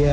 Les 0.00 0.06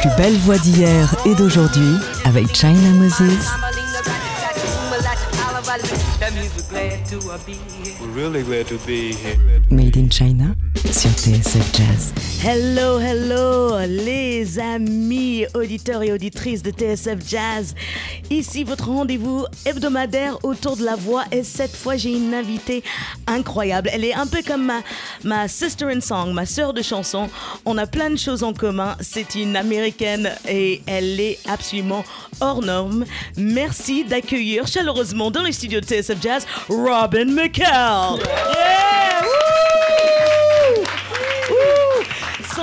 plus 0.00 0.08
belles 0.16 0.38
voix 0.38 0.56
d'hier 0.56 1.14
et 1.26 1.34
d'aujourd'hui 1.34 1.96
avec 2.24 2.56
China 2.56 2.88
Moses. 2.94 3.50
Made 9.70 9.96
in 9.98 10.08
China 10.08 10.55
sur 10.96 11.10
TSF 11.10 11.76
Jazz. 11.76 12.14
Hello, 12.42 12.98
hello, 12.98 13.76
les 13.86 14.58
amis 14.58 15.44
auditeurs 15.52 16.02
et 16.02 16.10
auditrices 16.10 16.62
de 16.62 16.70
TSF 16.70 17.18
Jazz. 17.28 17.74
Ici 18.30 18.64
votre 18.64 18.88
rendez-vous 18.88 19.44
hebdomadaire 19.66 20.42
autour 20.42 20.78
de 20.78 20.84
la 20.84 20.96
voix 20.96 21.24
et 21.32 21.42
cette 21.42 21.76
fois 21.76 21.98
j'ai 21.98 22.12
une 22.12 22.32
invitée 22.32 22.82
incroyable. 23.26 23.90
Elle 23.92 24.06
est 24.06 24.14
un 24.14 24.26
peu 24.26 24.40
comme 24.42 24.64
ma, 24.64 24.80
ma 25.22 25.48
sister 25.48 25.84
in 25.84 26.00
song, 26.00 26.32
ma 26.32 26.46
sœur 26.46 26.72
de 26.72 26.80
chanson. 26.80 27.28
On 27.66 27.76
a 27.76 27.86
plein 27.86 28.08
de 28.08 28.16
choses 28.16 28.42
en 28.42 28.54
commun. 28.54 28.96
C'est 29.00 29.34
une 29.34 29.54
américaine 29.54 30.30
et 30.48 30.80
elle 30.86 31.20
est 31.20 31.38
absolument 31.46 32.04
hors 32.40 32.62
norme. 32.62 33.04
Merci 33.36 34.04
d'accueillir 34.04 34.66
chaleureusement 34.66 35.30
dans 35.30 35.42
les 35.42 35.52
studios 35.52 35.80
de 35.80 35.86
TSF 35.86 36.22
Jazz 36.22 36.46
Robin 36.70 37.26
McCall. 37.26 38.18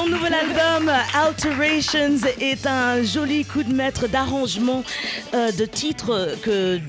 Nouvel 0.09 0.33
album 0.33 0.91
Alterations 1.13 2.27
est 2.41 2.67
un 2.67 3.03
joli 3.03 3.45
coup 3.45 3.63
de 3.63 3.73
maître 3.73 4.07
d'arrangement 4.07 4.83
euh, 5.33 5.51
de 5.51 5.65
titres 5.65 6.35
que 6.41 6.79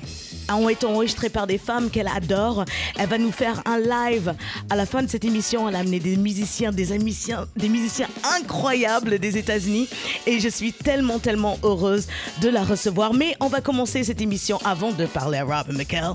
ont 0.53 0.69
été 0.69 0.87
enregistrés 0.87 1.31
par 1.31 1.47
des 1.47 1.59
femmes 1.59 1.91
qu'elle 1.91 2.09
adore. 2.09 2.65
Elle 2.99 3.09
va 3.09 3.19
nous 3.19 3.33
faire 3.33 3.63
un 3.65 3.79
live 3.79 4.35
à 4.71 4.77
la 4.77 4.87
fin 4.87 5.03
de 5.03 5.09
cette 5.09 5.25
émission. 5.25 5.69
Elle 5.69 5.77
a 5.77 5.81
amené 5.81 6.01
des 6.01 6.17
musiciens, 6.17 6.73
des 6.73 6.99
musiciens, 6.99 7.47
des 7.57 7.69
musiciens 7.69 8.09
incroyables 8.39 9.19
des 9.19 9.39
États-Unis 9.39 9.89
et 10.27 10.41
je 10.41 10.49
suis 10.49 10.73
tellement, 10.73 11.19
tellement 11.19 11.59
heureuse 11.63 12.07
de 12.41 12.49
la 12.49 12.63
recevoir. 12.65 13.15
Mais 13.15 13.37
on 13.41 13.49
va 13.49 13.61
commencer 13.61 14.05
cette 14.05 14.21
émission 14.21 14.59
avant 14.65 14.93
de 14.93 15.07
parler 15.07 15.39
à 15.39 15.45
Rob 15.45 15.75
McKell. 15.75 16.13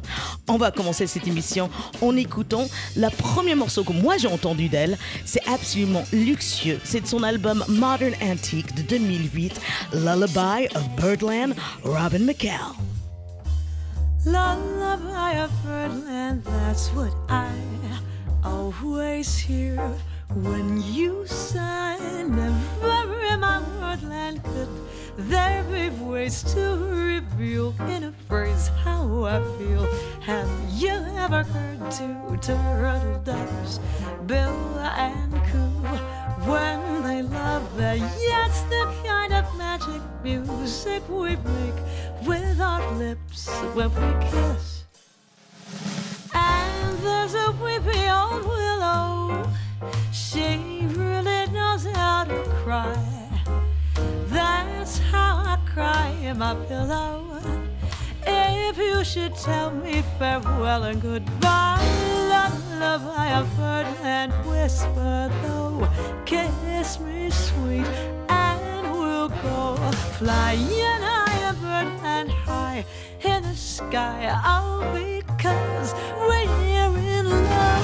On 0.48 0.58
va 0.58 0.72
commencer 0.72 1.08
cette 1.08 1.28
émission 1.28 1.70
en 2.02 2.16
écoutant 2.16 2.68
le 2.96 3.10
premier 3.10 3.56
morceau 3.56 3.84
que 3.84 3.94
moi 3.94 4.18
j'ai 4.18 4.28
entendu 4.28 4.70
d'elle. 4.70 4.98
C'est 5.26 5.48
absolument 5.48 6.04
luxueux. 6.12 6.80
C'est 6.84 7.02
de 7.02 7.08
son 7.08 7.24
album 7.24 7.64
Modern 7.68 8.14
Antique 8.22 8.74
de 8.76 8.82
2008, 8.84 9.60
Lullaby 9.94 10.68
of 10.76 10.90
Birdland, 10.98 11.56
Robin 11.84 12.20
McKell. 12.20 12.99
Lullaby 14.26 15.38
of 15.38 15.52
birdland, 15.64 16.44
that's 16.44 16.90
what 16.90 17.14
I 17.30 17.54
always 18.44 19.38
hear 19.38 19.78
when 20.36 20.82
you 20.84 21.26
sigh. 21.26 21.98
Never 22.28 23.22
in 23.22 23.40
my 23.40 23.64
wordland 23.80 24.44
could 24.44 24.68
there 25.18 25.64
be 25.64 25.90
ways 26.04 26.44
to 26.54 26.78
reveal 26.78 27.74
in 27.88 28.04
a 28.04 28.14
phrase 28.28 28.68
how 28.84 29.24
I 29.24 29.40
feel. 29.58 29.86
Have 30.22 30.50
you 30.74 30.92
ever 31.18 31.44
heard 31.44 31.90
two 31.90 32.38
turtle 32.42 33.22
doves, 33.24 33.80
Bill 34.28 34.80
and 34.80 35.34
Coo, 35.48 35.70
when 36.46 37.04
they 37.04 37.22
love? 37.22 37.64
Yes, 37.80 38.62
the 38.64 38.94
kind 39.08 39.34
of 39.34 39.46
magic 39.58 40.02
music 40.24 41.08
we 41.10 41.38
make 41.38 41.80
with 42.26 42.60
our 42.60 42.92
lips 42.94 43.48
when 43.74 43.90
we 43.90 44.26
kiss. 44.28 44.84
And 46.34 47.00
there's 47.00 47.34
a 47.34 47.52
weepy 47.64 48.10
old 48.10 48.46
willow, 48.46 49.50
she 50.12 50.86
really 50.96 51.46
knows 51.52 51.86
how 51.86 52.26
to 52.26 52.44
cry. 52.64 52.98
That's 54.28 54.98
how 54.98 55.38
I 55.46 55.58
cry 55.74 56.10
in 56.22 56.40
my 56.40 56.56
pillow. 56.68 57.26
If 58.26 58.78
you 58.78 59.04
should 59.04 59.36
tell 59.36 59.72
me 59.72 60.04
farewell 60.18 60.84
and 60.84 61.02
goodbye, 61.02 61.84
lullaby 62.30 63.40
I've 63.40 63.48
heard 63.54 63.88
and 64.04 64.32
whisper 64.46 65.32
though, 65.42 65.88
kiss 66.26 67.00
me 67.00 67.30
sweet 67.30 67.88
and 68.30 68.92
we'll 68.92 69.30
go 69.30 69.76
flying 70.18 71.02
high, 71.02 71.29
bird 71.84 72.00
and 72.04 72.30
high 72.30 72.86
in 73.24 73.44
the 73.44 73.56
sky. 73.56 74.30
Oh, 74.46 74.92
because 74.94 75.94
we're 76.20 76.96
in 76.98 77.26
love. 77.26 77.80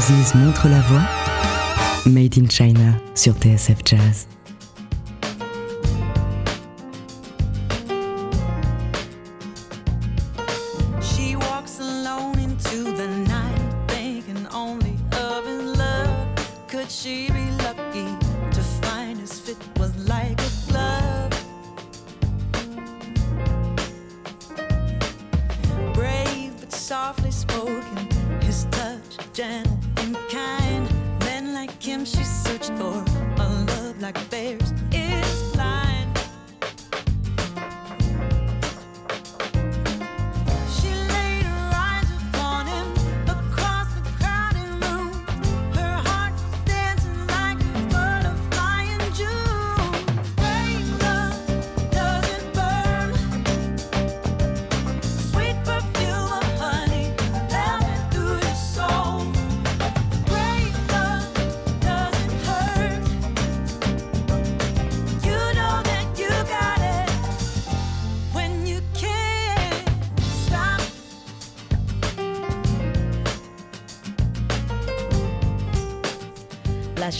Moses 0.00 0.34
montre 0.34 0.66
la 0.68 0.80
voix. 0.80 1.02
Made 2.06 2.38
in 2.38 2.48
China 2.48 2.94
sur 3.14 3.34
TSF 3.34 3.84
Jazz. 3.84 4.26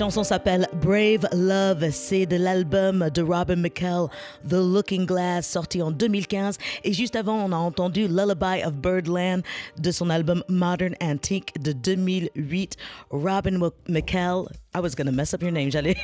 Chanson 0.01 0.25
s'appelle 0.25 0.67
Brave 0.81 1.29
Love. 1.31 1.91
C'est 1.91 2.25
de 2.25 2.37
l'album 2.37 3.11
de 3.13 3.21
Robin 3.21 3.57
McCall, 3.57 4.09
The 4.49 4.55
Looking 4.55 5.05
Glass, 5.05 5.47
sorti 5.47 5.83
en 5.83 5.91
2015. 5.91 6.57
Et 6.85 6.95
juste 6.95 7.17
avant, 7.17 7.35
on 7.35 7.53
a 7.53 7.57
entendu 7.57 8.09
Lullaby 8.09 8.65
of 8.65 8.79
Birdland 8.79 9.43
de 9.79 9.91
son 9.91 10.09
album 10.09 10.43
Modern 10.49 10.95
Antique 11.03 11.53
de 11.61 11.73
2008. 11.73 12.79
Robin 13.11 13.59
McCall, 13.89 14.47
I 14.75 14.81
was 14.81 14.95
gonna 14.97 15.13
mess 15.13 15.35
up 15.35 15.43
your 15.43 15.53
name, 15.53 15.71
j'allais. 15.71 15.99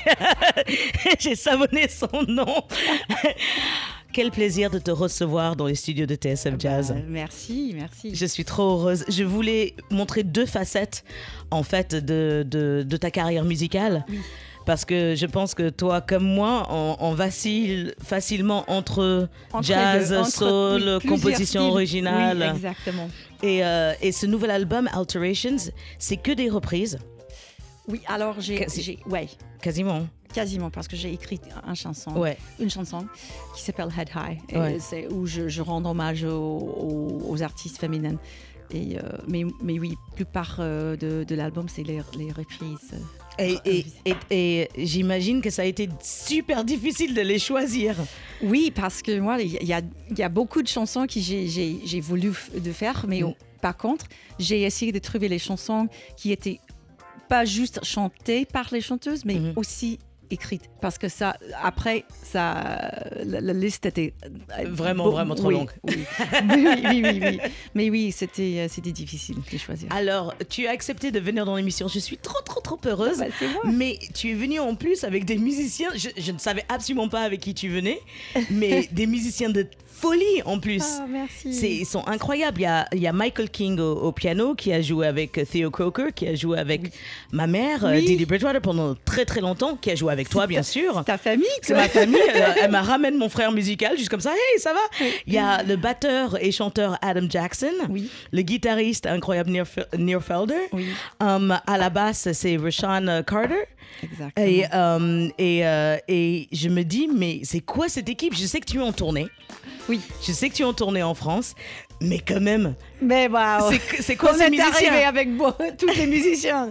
J'ai 1.18 1.34
savonné 1.34 1.88
son 1.88 2.22
nom. 2.28 2.64
Quel 4.16 4.30
plaisir 4.30 4.70
de 4.70 4.78
te 4.78 4.90
recevoir 4.90 5.56
dans 5.56 5.66
les 5.66 5.74
studios 5.74 6.06
de 6.06 6.14
TSF 6.14 6.54
Jazz. 6.58 6.90
Bah, 6.90 7.00
merci, 7.06 7.72
merci. 7.76 8.14
Je 8.14 8.24
suis 8.24 8.46
trop 8.46 8.62
heureuse. 8.62 9.04
Je 9.10 9.24
voulais 9.24 9.74
montrer 9.90 10.22
deux 10.22 10.46
facettes, 10.46 11.04
en 11.50 11.62
fait, 11.62 11.94
de, 11.94 12.42
de, 12.48 12.82
de 12.88 12.96
ta 12.96 13.10
carrière 13.10 13.44
musicale. 13.44 14.06
Oui. 14.08 14.18
Parce 14.64 14.86
que 14.86 15.14
je 15.14 15.26
pense 15.26 15.54
que 15.54 15.68
toi, 15.68 16.00
comme 16.00 16.24
moi, 16.24 16.66
on, 16.70 16.96
on 16.98 17.12
vacille 17.12 17.92
facilement 18.02 18.64
entre, 18.68 19.28
Entre 19.52 19.66
jazz, 19.68 20.10
entre- 20.14 20.30
soul, 20.30 20.98
composition 21.06 21.60
styles. 21.60 21.70
originale. 21.72 22.38
Oui, 22.40 22.56
exactement. 22.56 23.10
Et, 23.42 23.62
euh, 23.66 23.92
et 24.00 24.12
ce 24.12 24.24
nouvel 24.24 24.50
album, 24.50 24.88
Alterations, 24.94 25.58
c'est 25.98 26.16
que 26.16 26.32
des 26.32 26.48
reprises, 26.48 26.98
Oui, 27.86 28.00
alors 28.08 28.40
j'ai, 28.40 28.56
Quasi- 28.56 28.98
ouais, 29.06 29.28
quasiment. 29.60 30.06
Quasiment 30.32 30.70
parce 30.70 30.88
que 30.88 30.96
j'ai 30.96 31.12
écrit 31.12 31.40
un 31.66 31.74
chanson, 31.74 32.12
Ouais. 32.16 32.36
une 32.60 32.70
chanson 32.70 33.06
qui 33.54 33.62
s'appelle 33.62 33.88
Head 33.96 34.10
High, 34.14 34.38
et 34.48 34.58
Ouais. 34.58 34.76
c'est 34.80 35.08
où 35.12 35.26
je, 35.26 35.48
je 35.48 35.62
rends 35.62 35.84
hommage 35.84 36.24
aux, 36.24 36.30
aux- 36.30 37.22
aux 37.30 37.42
artistes 37.42 37.78
féminines. 37.78 38.18
Et, 38.72 38.98
euh, 38.98 39.02
mais, 39.28 39.44
mais 39.62 39.78
oui, 39.78 39.94
plupart 40.16 40.56
euh, 40.58 40.96
de, 40.96 41.22
de 41.22 41.34
l'album, 41.36 41.68
c'est 41.68 41.84
les, 41.84 42.00
les 42.18 42.32
reprises. 42.32 42.94
Et, 43.38 43.84
et, 44.30 44.68
j'imagine 44.78 45.40
que 45.42 45.50
ça 45.50 45.62
a 45.62 45.66
été 45.66 45.88
super 46.02 46.64
difficile 46.64 47.14
de 47.14 47.20
les 47.20 47.38
choisir. 47.38 47.94
Oui, 48.42 48.72
parce 48.74 49.02
que 49.02 49.20
moi, 49.20 49.40
il 49.40 49.52
y 49.62 49.72
a, 49.72 49.82
il 50.10 50.18
y 50.18 50.22
a 50.22 50.28
beaucoup 50.28 50.62
de 50.62 50.68
chansons 50.68 51.06
que 51.06 51.20
j'ai- 51.20 52.00
voulu 52.00 52.32
de 52.58 52.72
faire, 52.72 53.04
mais 53.06 53.22
Mm. 53.22 53.34
par 53.60 53.76
contre, 53.76 54.06
j'ai 54.38 54.62
essayé 54.62 54.90
de 54.90 54.98
trouver 54.98 55.28
les 55.28 55.38
chansons 55.38 55.86
qui 56.16 56.32
étaient 56.32 56.58
pas 57.28 57.44
juste 57.44 57.84
chantées 57.84 58.46
par 58.46 58.68
les 58.72 58.80
chanteuses, 58.80 59.24
mais 59.24 59.34
Mhm. 59.34 59.52
aussi 59.56 59.98
écrites. 60.30 60.70
Parce 60.80 60.98
que 60.98 61.08
ça, 61.08 61.36
après, 61.62 62.04
ça, 62.22 62.90
la, 63.24 63.40
la 63.40 63.52
liste 63.52 63.86
était 63.86 64.14
euh, 64.24 64.64
Vraiment, 64.68 65.10
vraiment 65.10 65.34
trop 65.34 65.48
oui, 65.48 65.54
longue. 65.54 65.70
Oui, 65.86 66.04
oui, 66.50 66.82
oui, 66.84 67.02
oui, 67.02 67.20
oui. 67.22 67.40
Mais 67.74 67.90
oui, 67.90 68.12
c'était 68.12 68.60
euh, 68.60 68.68
c'était 68.68 68.92
difficile 68.92 69.36
de 69.50 69.58
choisir. 69.58 69.88
Alors, 69.92 70.34
tu 70.48 70.66
as 70.66 70.70
accepté 70.70 71.10
de 71.10 71.20
venir 71.20 71.44
dans 71.44 71.56
l'émission. 71.56 71.88
Je 71.88 71.98
suis 71.98 72.16
trop, 72.18 72.40
trop, 72.42 72.60
trop 72.60 72.78
heureuse. 72.86 73.22
Ah 73.22 73.26
bah. 73.40 73.70
Mais 73.72 73.98
tu 74.14 74.30
es 74.30 74.34
venu 74.34 74.58
en 74.60 74.74
plus 74.74 75.04
avec 75.04 75.24
des 75.24 75.36
musiciens. 75.36 75.90
Je, 75.94 76.08
je 76.16 76.32
ne 76.32 76.38
savais 76.38 76.64
absolument 76.68 77.08
pas 77.08 77.22
avec 77.22 77.40
qui 77.40 77.54
tu 77.54 77.68
venais, 77.68 78.00
mais 78.50 78.88
des 78.92 79.06
musiciens 79.06 79.50
de 79.50 79.66
folie 79.98 80.42
en 80.44 80.58
plus. 80.58 80.82
Ah, 81.00 81.06
merci. 81.08 81.52
C'est, 81.54 81.70
ils 81.70 81.86
sont 81.86 82.06
incroyables. 82.06 82.60
Il 82.60 82.64
y 82.64 82.66
a, 82.66 82.86
il 82.92 82.98
y 83.00 83.06
a 83.06 83.12
Michael 83.12 83.50
King 83.50 83.78
au, 83.80 83.92
au 83.94 84.12
piano 84.12 84.54
qui 84.54 84.72
a 84.72 84.80
joué 84.82 85.06
avec 85.06 85.32
Theo 85.50 85.70
Croker, 85.70 86.12
qui 86.14 86.26
a 86.28 86.34
joué 86.34 86.58
avec 86.58 86.82
ma 87.32 87.46
mère, 87.46 87.84
euh, 87.84 87.92
Oui. 87.96 88.04
Didi 88.04 88.26
Bridgewater, 88.26 88.60
pendant 88.60 88.94
très 89.04 89.24
très 89.24 89.40
longtemps, 89.40 89.76
qui 89.76 89.90
a 89.90 89.94
joué 89.94 90.12
avec 90.12 90.28
toi, 90.28 90.46
bien 90.46 90.62
sûr. 90.62 91.02
Ta 91.04 91.18
famille, 91.18 91.46
C'est 91.62 91.74
ma 91.74 91.88
famille. 91.88 92.20
elle 92.62 92.70
m'a 92.76 92.82
ramène 92.82 93.16
mon 93.16 93.28
frère 93.28 93.52
musical, 93.52 93.96
juste 93.96 94.08
comme 94.10 94.20
ça. 94.20 94.32
Hey, 94.32 94.60
ça 94.60 94.72
va 94.72 95.06
Il 95.26 95.32
y 95.32 95.38
a 95.38 95.62
le 95.62 95.76
batteur 95.76 96.36
et 96.42 96.52
chanteur 96.52 96.98
Adam 97.02 97.26
Jackson. 97.28 97.72
Oui. 97.88 98.10
Le 98.32 98.42
guitariste 98.42 99.06
incroyable 99.06 99.50
Neil, 99.50 99.62
Fe- 99.64 99.96
Neil 99.98 100.18
Felder. 100.20 100.54
Oui. 100.72 100.86
Um, 101.20 101.58
à 101.66 101.78
la 101.78 101.90
basse, 101.90 102.28
c'est 102.32 102.56
Rashawn 102.56 103.24
Carter. 103.26 103.54
Exactement. 104.02 104.46
Et, 104.46 104.64
euh, 104.72 105.28
et, 105.38 105.66
euh, 105.66 105.96
et 106.08 106.48
je 106.52 106.68
me 106.68 106.82
dis, 106.82 107.08
mais 107.12 107.40
c'est 107.44 107.60
quoi 107.60 107.88
cette 107.88 108.08
équipe? 108.08 108.34
Je 108.34 108.46
sais 108.46 108.60
que 108.60 108.66
tu 108.66 108.78
es 108.78 108.82
en 108.82 108.92
tournée. 108.92 109.26
Oui. 109.88 110.00
Je 110.26 110.32
sais 110.32 110.48
que 110.50 110.54
tu 110.54 110.62
es 110.62 110.64
en 110.64 110.72
tournée 110.74 111.02
en 111.02 111.14
France. 111.14 111.54
Mais 112.02 112.18
quand 112.18 112.40
même, 112.40 112.74
Mais 113.00 113.26
bah, 113.28 113.70
c'est- 114.00 114.16
quoi 114.16 114.32
On 114.34 114.36
ces 114.36 114.42
est 114.44 114.50
musiciens? 114.50 114.70
arrivé 114.90 115.04
avec 115.04 115.34
bon, 115.34 115.54
tous 115.78 115.86
les 115.96 116.06
musiciens. 116.06 116.68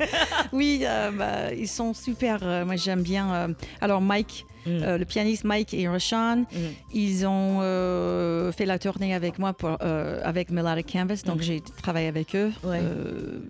oui, 0.54 0.82
euh, 0.84 1.10
bah, 1.12 1.52
ils 1.52 1.68
sont 1.68 1.94
super. 1.96 2.42
moi, 2.66 2.76
j'aime 2.76 3.02
bien. 3.02 3.56
alors, 3.82 4.02
Mike. 4.02 4.46
Euh, 4.68 4.98
le 4.98 5.06
pianiste 5.06 5.44
Mike 5.44 5.74
et 5.74 5.88
Roshan, 5.88 6.44
ils 6.94 7.26
ont 7.26 7.60
euh, 7.62 8.52
fait 8.52 8.66
la 8.66 8.80
tournée 8.80 9.14
avec 9.14 9.40
moi 9.40 9.54
pour, 9.54 9.78
euh, 9.82 10.20
avec 10.24 10.50
Melodic 10.52 10.92
Canvas. 10.94 11.22
Donc, 11.26 11.42
j'ai 11.42 11.62
travaillé 11.82 12.08
avec 12.08 12.36
eux 12.36 12.52
Mm. 12.64 12.68
Ouais. 12.68 12.82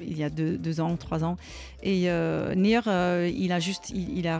il 0.02 0.18
y 0.18 0.24
a 0.24 0.30
deux, 0.30 0.58
deux 0.58 0.80
ans, 0.82 0.96
trois 0.98 1.24
ans. 1.24 1.38
Et 1.84 2.10
Nir, 2.56 2.84
il 2.88 3.52
a 3.52 3.60
juste 3.60 3.92
il, 3.92 4.18
il 4.18 4.28
a 4.28 4.40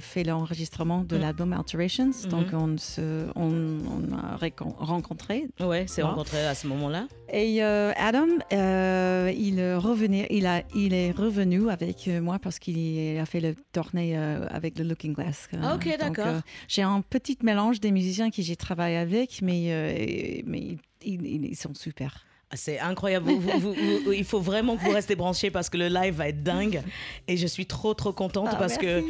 fait 0.00 0.24
l'enregistrement 0.24 1.02
de 1.02 1.16
Mm. 1.16 1.20
l'album 1.20 1.52
Alterations. 1.52 2.10
Mm-hmm. 2.10 2.28
Donc, 2.28 2.46
on, 2.52 2.76
se, 2.78 3.26
on, 3.36 3.50
on 3.50 4.14
a 4.16 4.36
rencontré 4.78 5.46
ouais, 5.60 5.84
c'est 5.88 6.02
rencontré 6.02 6.46
à 6.46 6.54
ce 6.54 6.66
moment-là. 6.68 7.06
Et 7.32 7.62
euh, 7.62 7.92
Adam, 7.96 8.26
euh, 8.52 9.32
il, 9.36 9.60
revenait, 9.74 10.26
il, 10.30 10.46
a, 10.46 10.62
il 10.74 10.94
est 10.94 11.10
revenu 11.10 11.68
avec 11.70 12.06
euh, 12.08 12.20
moi 12.20 12.38
parce 12.38 12.58
qu'il 12.58 13.18
a 13.18 13.26
fait 13.26 13.40
le 13.40 13.54
tournée 13.72 14.16
euh, 14.16 14.46
avec 14.50 14.78
le 14.78 14.84
Looking 14.84 15.12
Glass. 15.14 15.48
Ah, 15.60 15.74
ok, 15.74 15.96
d'accord. 15.98 16.40
J'ai 16.68 16.82
un 16.82 17.00
petit 17.02 17.36
mélange 17.42 17.80
des 17.80 17.90
musiciens 17.90 18.30
que 18.30 18.42
j'ai 18.42 18.56
travaillé 18.56 18.96
avec, 18.96 19.40
mais, 19.42 20.42
mais 20.46 20.76
ils, 21.04 21.24
ils- 21.26 21.44
ils 21.46 21.56
sont 21.56 21.74
super. 21.74 22.24
C'est 22.54 22.78
incroyable. 22.78 23.26
Vous- 23.28 23.40
vous- 23.40 23.58
vous- 23.58 23.74
vous- 24.04 24.12
il 24.12 24.24
faut 24.24 24.38
vraiment 24.40 24.76
que 24.76 24.82
vous 24.84 24.92
restez 24.92 25.16
branchés 25.16 25.50
parce 25.50 25.68
que 25.68 25.76
le 25.76 25.88
live 25.88 26.14
va 26.14 26.28
être 26.28 26.44
dingue. 26.44 26.80
Et 27.26 27.36
je 27.36 27.46
suis 27.46 27.66
trop, 27.66 27.92
trop 27.92 28.12
contente 28.12 28.48
Ah, 28.52 28.56
parce, 28.56 28.78
que, 28.78 29.02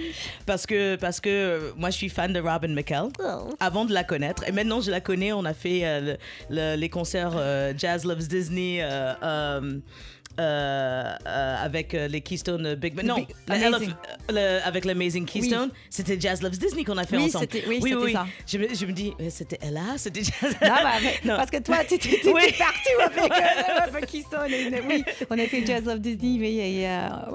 parce 0.47 0.65
que 0.65 0.97
parce 0.97 1.21
que 1.21 1.29
euh, 1.29 1.71
moi, 1.77 1.91
je 1.91 1.97
suis 1.97 2.09
fan 2.09 2.33
de 2.33 2.41
Robin 2.41 2.69
McCall 2.69 3.09
avant 3.61 3.85
de 3.85 3.93
la 3.93 4.05
connaître. 4.05 4.49
Et 4.49 4.53
maintenant, 4.53 4.81
je 4.81 4.91
la 4.91 5.03
connais. 5.03 5.35
On 5.35 5.45
a 5.45 5.53
fait 5.53 5.83
euh, 5.85 6.01
le- 6.01 6.17
le- 6.49 6.77
les 6.81 6.89
concerts 6.89 7.35
euh, 7.37 7.75
Jazz 7.77 8.05
Loves 8.07 8.27
Disney. 8.27 8.79
euh, 8.81 9.81
euh, 10.39 11.15
euh, 11.27 11.57
avec 11.65 11.95
euh, 11.95 12.09
les 12.09 12.21
Keystone 12.21 12.75
Big 12.75 12.95
Band. 12.95 13.03
Non, 13.05 13.27
le 13.49 13.87
le- 14.33 14.61
avec 14.67 14.85
l'Amazing 14.85 15.25
Keystone. 15.25 15.71
C'était 15.91 16.21
Jazz 16.21 16.43
Loves 16.43 16.59
Disney 16.59 16.85
qu'on 16.85 16.99
a 16.99 17.05
fait 17.05 17.17
Oui, 17.17 17.25
ensemble. 17.25 17.47
oui, 17.69 17.81
c'était 17.83 18.13
ça. 18.13 18.27
Je, 18.47 18.59
me, 18.59 18.75
je 18.75 18.87
me 18.87 18.93
dis, 18.93 19.13
c'était 19.31 19.59
Ella, 19.63 19.95
c'était 19.97 20.23
Jazz. 20.23 20.55
Non, 20.63 20.69
bah, 20.69 20.93
Non. 21.25 21.37
Parce 21.37 21.51
que 21.51 21.59
toi, 21.63 21.79
tu 21.89 21.95
étais 21.95 22.21
Oui. 22.27 22.43
partout 22.59 23.19
avec, 23.21 23.33
avec 23.95 24.07
Keystone. 24.07 24.51
Et, 24.51 24.81
oui, 24.87 25.05
on 25.31 25.39
a 25.39 25.47
fait 25.47 25.65
Jazz 25.67 25.87
of 25.89 26.01
Disney, 26.01 26.39
mais 26.39 26.55
et, 26.55 26.89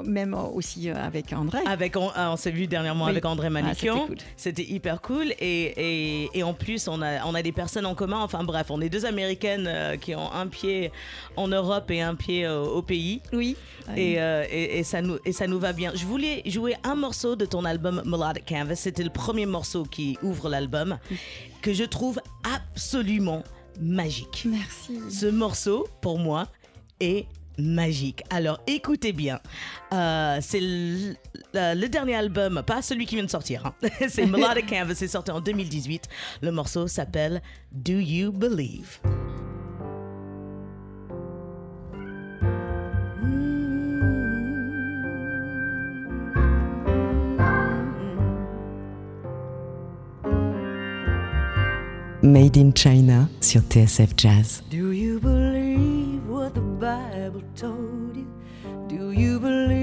même 0.09 0.33
aussi 0.33 0.89
avec 0.89 1.33
André. 1.33 1.59
Avec, 1.65 1.95
on, 1.97 2.11
on 2.15 2.35
s'est 2.37 2.51
vu 2.51 2.67
dernièrement 2.67 3.05
Oui. 3.05 3.11
avec 3.11 3.25
André 3.25 3.47
Ah, 3.47 3.51
Manikian. 3.51 4.07
c'était 4.37 4.63
cool. 4.65 4.73
hyper 4.75 5.01
cool. 5.01 5.31
Et, 5.39 6.25
et, 6.25 6.29
et 6.33 6.43
en 6.43 6.53
plus, 6.53 6.87
on 6.87 7.01
a, 7.01 7.25
on 7.25 7.33
a 7.35 7.41
des 7.41 7.51
personnes 7.51 7.85
en 7.85 7.95
commun. 7.95 8.19
Enfin 8.21 8.43
bref, 8.43 8.67
on 8.69 8.81
est 8.81 8.89
deux 8.89 9.05
Américaines 9.05 9.97
qui 9.99 10.15
ont 10.15 10.31
un 10.31 10.47
pied 10.47 10.91
en 11.35 11.47
Europe 11.47 11.89
et 11.91 12.01
un 12.01 12.15
pied 12.15 12.47
au 12.47 12.81
pays. 12.91 13.21
Oui. 13.33 13.55
Et, 13.95 14.19
euh, 14.21 14.45
et, 14.49 14.79
et 14.79 14.83
ça 14.83 15.01
nous, 15.01 15.17
et 15.25 15.31
ça 15.31 15.47
nous 15.47 15.59
va 15.59 15.71
bien. 15.73 15.91
Je 15.95 16.05
voulais 16.05 16.41
jouer 16.45 16.75
un 16.83 16.95
morceau 16.95 17.35
de 17.35 17.45
ton 17.45 17.63
album 17.65 18.01
Melodic 18.05 18.45
Canvas. 18.47 18.75
C'était 18.75 19.03
le 19.03 19.09
premier 19.09 19.45
morceau 19.45 19.83
qui 19.83 20.17
ouvre 20.23 20.49
l'album, 20.49 20.97
que 21.61 21.73
je 21.73 21.83
trouve 21.85 22.19
absolument 22.43 23.43
magique. 23.79 24.45
Merci. 24.45 24.99
Ce 25.09 25.25
morceau, 25.25 25.87
pour 26.01 26.19
moi, 26.19 26.47
est 26.99 27.25
magique. 27.57 28.23
Alors 28.29 28.59
écoutez 28.67 29.13
bien, 29.13 29.39
Euh, 29.93 30.37
c'est 30.41 30.61
le, 30.61 31.13
le- 31.53 31.75
le 31.81 31.87
dernier 31.89 32.15
album, 32.15 32.63
pas 32.65 32.81
celui 32.81 33.05
qui 33.05 33.15
vient 33.15 33.25
de 33.25 33.29
sortir, 33.29 33.65
hein. 33.65 33.73
c'est 34.09 34.25
Melodic 34.25 34.67
Canvas, 34.69 34.95
c'est 34.95 35.07
sorti 35.09 35.31
en 35.31 35.41
2018. 35.41 36.03
Le 36.41 36.51
morceau 36.51 36.87
s'appelle 36.87 37.41
Do 37.71 37.93
You 37.99 38.31
Believe? 38.31 38.99
Made 52.23 52.55
in 52.55 52.71
China 52.71 53.27
sur 53.39 53.61
TSF 53.61 54.15
Jazz. 54.15 54.61
Do 54.69 54.91
you 54.91 55.19
believe 55.19 56.21
what 56.27 56.53
the 56.53 56.61
Bible 56.61 57.41
told 57.55 58.15
you? 58.15 58.27
Do 58.87 59.11
you 59.11 59.39
believe 59.39 59.80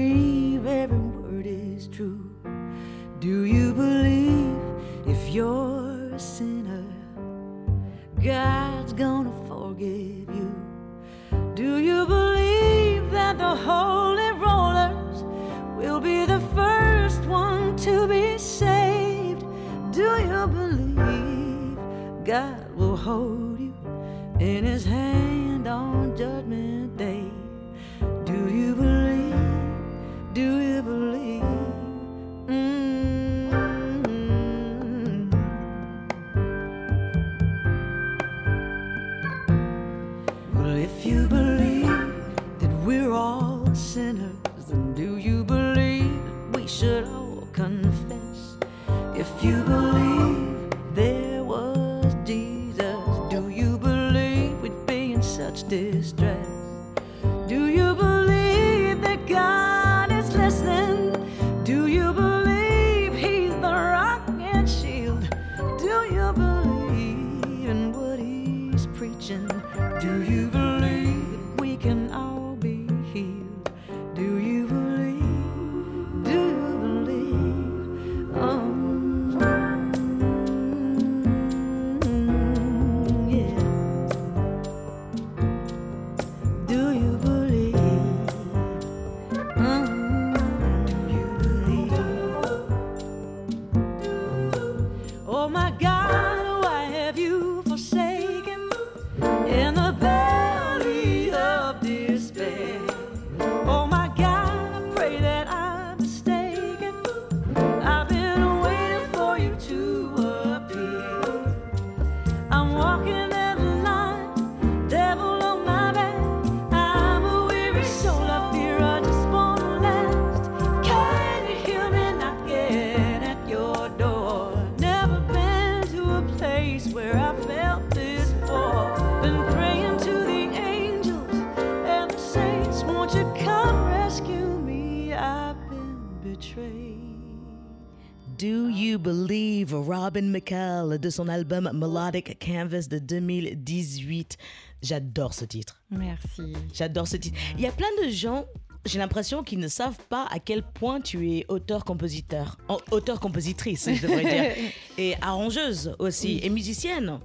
Robin 139.89 140.29
McCall, 140.29 140.99
de 140.99 141.09
son 141.09 141.27
album 141.27 141.69
Melodic 141.73 142.37
Canvas 142.39 142.87
de 142.89 142.99
2018. 142.99 144.37
J'adore 144.83 145.33
ce 145.33 145.45
titre. 145.45 145.81
Merci. 145.89 146.53
J'adore 146.73 147.07
ce 147.07 147.17
titre. 147.17 147.37
Il 147.55 147.61
y 147.61 147.65
a 147.67 147.71
plein 147.71 147.87
de 148.03 148.09
gens, 148.09 148.45
j'ai 148.85 148.99
l'impression, 148.99 149.43
qui 149.43 149.57
ne 149.57 149.67
savent 149.67 149.97
pas 150.07 150.27
à 150.31 150.37
quel 150.39 150.61
point 150.63 151.01
tu 151.01 151.31
es 151.31 151.45
auteur-compositeur. 151.49 152.57
Auteur-compositrice, 152.91 153.89
je 153.91 154.01
devrais 154.01 154.23
dire. 154.23 154.53
Et 154.99 155.15
arrangeuse 155.21 155.95
aussi, 155.97 156.39
et 156.43 156.49
musicienne. 156.49 157.19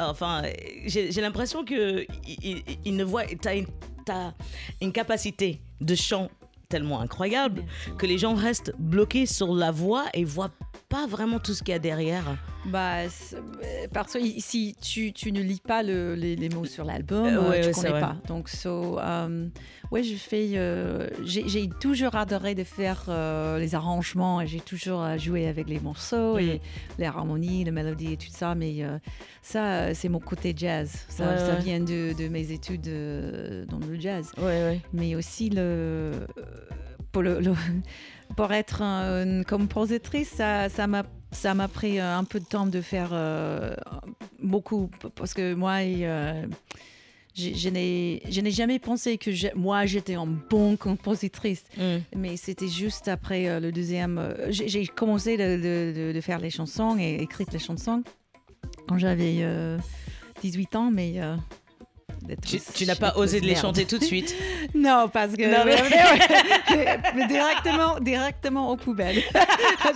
Enfin, 0.00 0.42
j'ai 0.86 1.20
l'impression 1.20 1.64
que 1.64 2.04
il- 2.26 2.38
il- 2.42 2.62
il 2.84 2.96
ne 2.96 3.04
voit. 3.04 3.26
Tu 3.26 3.48
as, 4.10 4.34
une 4.80 4.90
capacité 4.92 5.60
de 5.80 5.94
chant 5.94 6.30
tellement 6.68 7.00
incroyable 7.00 7.64
que 7.96 8.04
les 8.06 8.18
gens 8.18 8.34
restent 8.34 8.74
bloqués 8.78 9.24
sur 9.26 9.54
la 9.54 9.70
voix 9.70 10.04
et 10.12 10.24
voient 10.24 10.50
pas 10.90 11.06
vraiment 11.06 11.38
tout 11.38 11.52
ce 11.54 11.62
qu'il 11.62 11.72
y 11.72 11.74
a 11.74 11.78
derrière. 11.78 12.24
Bah, 12.66 12.98
euh, 13.04 13.06
parce 13.92 14.12
que 14.14 14.18
si 14.38 14.74
tu, 14.80 15.12
tu 15.12 15.32
ne 15.32 15.40
lis 15.40 15.60
pas 15.66 15.82
le- 15.82 16.14
les, 16.14 16.36
les 16.36 16.48
mots 16.50 16.64
sur 16.66 16.84
l'album, 16.84 17.24
Euh, 17.26 17.38
euh, 17.42 17.48
ouais, 17.50 17.60
tu 17.60 17.66
ouais, 17.68 17.72
c'est 17.72 17.80
connais 17.80 17.90
vrai. 17.90 18.00
pas. 18.00 18.16
Donc, 18.26 18.48
so, 18.50 18.98
euh, 18.98 19.48
ouais, 19.90 20.02
je 20.02 20.14
fais. 20.16 20.50
euh, 20.54 21.08
j'ai 21.24 21.68
toujours 21.80 22.14
adoré 22.16 22.54
de 22.54 22.64
faire 22.64 23.04
euh, 23.08 23.58
les 23.58 23.74
arrangements 23.74 24.40
et 24.42 24.46
j'ai 24.46 24.60
toujours 24.60 25.04
joué 25.18 25.46
avec 25.46 25.68
les 25.68 25.80
morceaux 25.80 26.36
Mm. 26.36 26.40
et 26.40 26.60
les 26.98 27.04
harmonies, 27.06 27.64
les 27.64 27.70
mélodies 27.70 28.12
et 28.14 28.16
tout 28.18 28.30
ça. 28.30 28.54
Mais 28.54 28.82
ça, 29.42 29.94
c'est 29.94 30.08
mon 30.10 30.20
côté 30.20 30.52
jazz. 30.56 30.90
Ça, 31.08 31.28
Ouais, 31.30 31.38
ça 31.38 31.54
ouais. 31.54 31.60
vient 31.62 31.80
de, 31.80 32.12
de 32.18 32.28
mes 32.28 32.50
études 32.52 32.82
dans 33.68 33.78
le 33.78 33.98
jazz. 33.98 34.32
Ouais, 34.38 34.44
ouais. 34.44 34.80
mais 34.92 35.14
aussi 35.14 35.48
le 35.50 36.26
pour 37.12 37.22
le, 37.22 37.40
le- 37.40 37.54
pour 38.36 38.52
être 38.52 38.82
un- 38.82 39.24
une 39.24 39.44
compositrice 39.44 40.28
ça 40.30 40.68
ça 40.68 40.86
m'a 40.86 41.04
ça 41.32 41.54
m'a 41.54 41.68
pris 41.68 41.98
euh, 42.00 42.16
un 42.16 42.24
peu 42.24 42.40
de 42.40 42.44
temps 42.44 42.66
de 42.66 42.80
faire 42.80 43.10
euh, 43.12 43.74
beaucoup 44.42 44.90
parce 45.14 45.34
que 45.34 45.54
moi 45.54 45.78
euh, 45.82 46.46
je 47.34 47.68
n'ai 47.68 48.20
je 48.28 48.40
n'ai 48.40 48.50
jamais 48.50 48.78
pensé 48.78 49.16
que 49.18 49.30
moi 49.56 49.86
j'étais 49.86 50.14
une 50.16 50.38
bonne 50.50 50.76
compositrice 50.76 51.64
Mm. 51.76 51.98
mais 52.16 52.36
c'était 52.36 52.68
juste 52.68 53.08
après 53.08 53.48
euh, 53.48 53.60
le 53.60 53.70
deuxième 53.72 54.34
j'ai 54.50 54.86
commencé 54.86 55.36
de, 55.36 55.56
de- 55.56 55.92
de- 56.08 56.12
de 56.12 56.20
faire 56.20 56.38
les 56.40 56.50
chansons 56.50 56.96
et 56.98 57.22
écrire 57.22 57.46
les 57.52 57.58
chansons 57.58 58.02
quand 58.88 58.98
j'avais 58.98 59.38
euh, 59.40 59.78
18 60.42 60.76
ans 60.76 60.90
mais 60.90 61.20
Tu, 62.44 62.60
tu 62.74 62.84
n'as 62.86 62.94
pas 62.96 63.14
osé 63.16 63.40
de 63.40 63.46
les 63.46 63.52
merde. 63.52 63.62
chanter 63.62 63.84
tout 63.86 63.98
de 63.98 64.04
suite. 64.12 64.34
Non, 64.74 65.08
parce 65.12 65.32
que. 65.34 65.42
Non, 65.44 65.64
mais- 65.66 66.98
mais, 67.14 67.26
directement, 67.26 67.98
directement 68.00 68.70
aux 68.70 68.76
poubelles. 68.76 69.16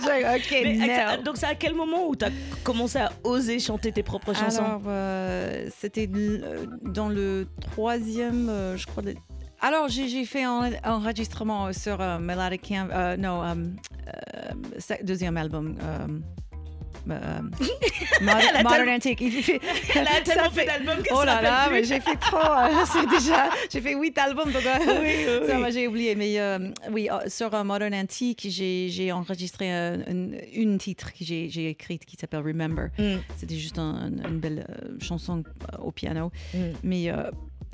J'ai- 0.03 0.25
ok, 0.25 0.51
Mais 0.63 0.83
à- 0.83 0.87
merde. 0.87 1.23
donc 1.23 1.37
c'est 1.37 1.45
à 1.45 1.55
quel 1.55 1.75
moment 1.75 2.07
où 2.07 2.15
tu 2.15 2.25
as 2.25 2.31
commencé 2.63 2.97
à 2.99 3.11
oser 3.23 3.59
chanter 3.59 3.91
tes 3.91 4.03
propres 4.03 4.33
chansons 4.33 4.63
Alors, 4.63 4.81
euh, 4.87 5.67
c'était 5.79 6.03
l- 6.05 6.67
dans 6.81 7.09
le 7.09 7.47
troisième, 7.71 8.49
euh, 8.49 8.77
je 8.77 8.85
crois. 8.87 9.03
de- 9.03 9.15
Alors, 9.61 9.87
j'ai 9.87 10.25
fait 10.25 10.43
un 10.43 10.71
enregistrement 10.83 11.71
sur 11.71 12.01
euh, 12.01 12.17
Melodic 12.19 12.61
Cam. 12.63 12.89
euh, 12.91 13.15
non, 13.17 13.43
euh, 13.43 13.53
euh, 14.07 14.95
deuxième 15.03 15.37
album. 15.37 15.75
Euh, 17.09 17.13
euh, 17.13 17.41
Modern, 18.21 18.63
Modern 18.63 18.89
Antique. 18.89 19.19
Il 19.21 19.31
fait- 19.43 19.59
Elle 19.95 20.07
a 20.07 20.11
ça 20.13 20.21
tellement 20.21 20.49
fait 20.51 20.65
d'albums 20.65 21.03
qu'elle 21.03 21.13
Oh 21.15 21.23
là 21.23 21.41
là, 21.41 21.69
mais 21.71 21.83
j'ai 21.83 21.99
fait 21.99 22.15
trop. 22.15 22.37
euh, 22.37 22.69
c'est 22.91 23.07
déjà, 23.09 23.49
j'ai 23.71 23.81
fait 23.81 23.95
huit 23.95 24.17
albums. 24.17 24.51
Donc, 24.51 24.61
Oui, 24.63 24.95
oui, 25.01 25.25
ça, 25.47 25.53
oui. 25.55 25.59
moi, 25.59 25.69
j'ai 25.69 25.87
oublié. 25.87 26.15
Mais 26.15 26.39
euh, 26.39 26.59
oui, 26.91 27.09
sur 27.27 27.51
Modern 27.63 27.93
Antique, 27.93 28.47
j'ai 28.49 29.11
enregistré 29.11 29.69
une, 29.71 30.37
une 30.53 30.77
titre 30.77 31.11
que 31.11 31.23
j'ai 31.23 31.69
écrite 31.69 32.05
qui 32.05 32.15
s'appelle 32.15 32.41
Remember. 32.41 32.89
Mm. 32.97 33.15
C'était 33.37 33.55
juste 33.55 33.79
un- 33.79 34.11
un- 34.23 34.29
une 34.29 34.39
belle 34.39 34.65
chanson 35.01 35.43
au 35.79 35.91
piano. 35.91 36.31
Mm. 36.53 36.57
Mais 36.83 37.11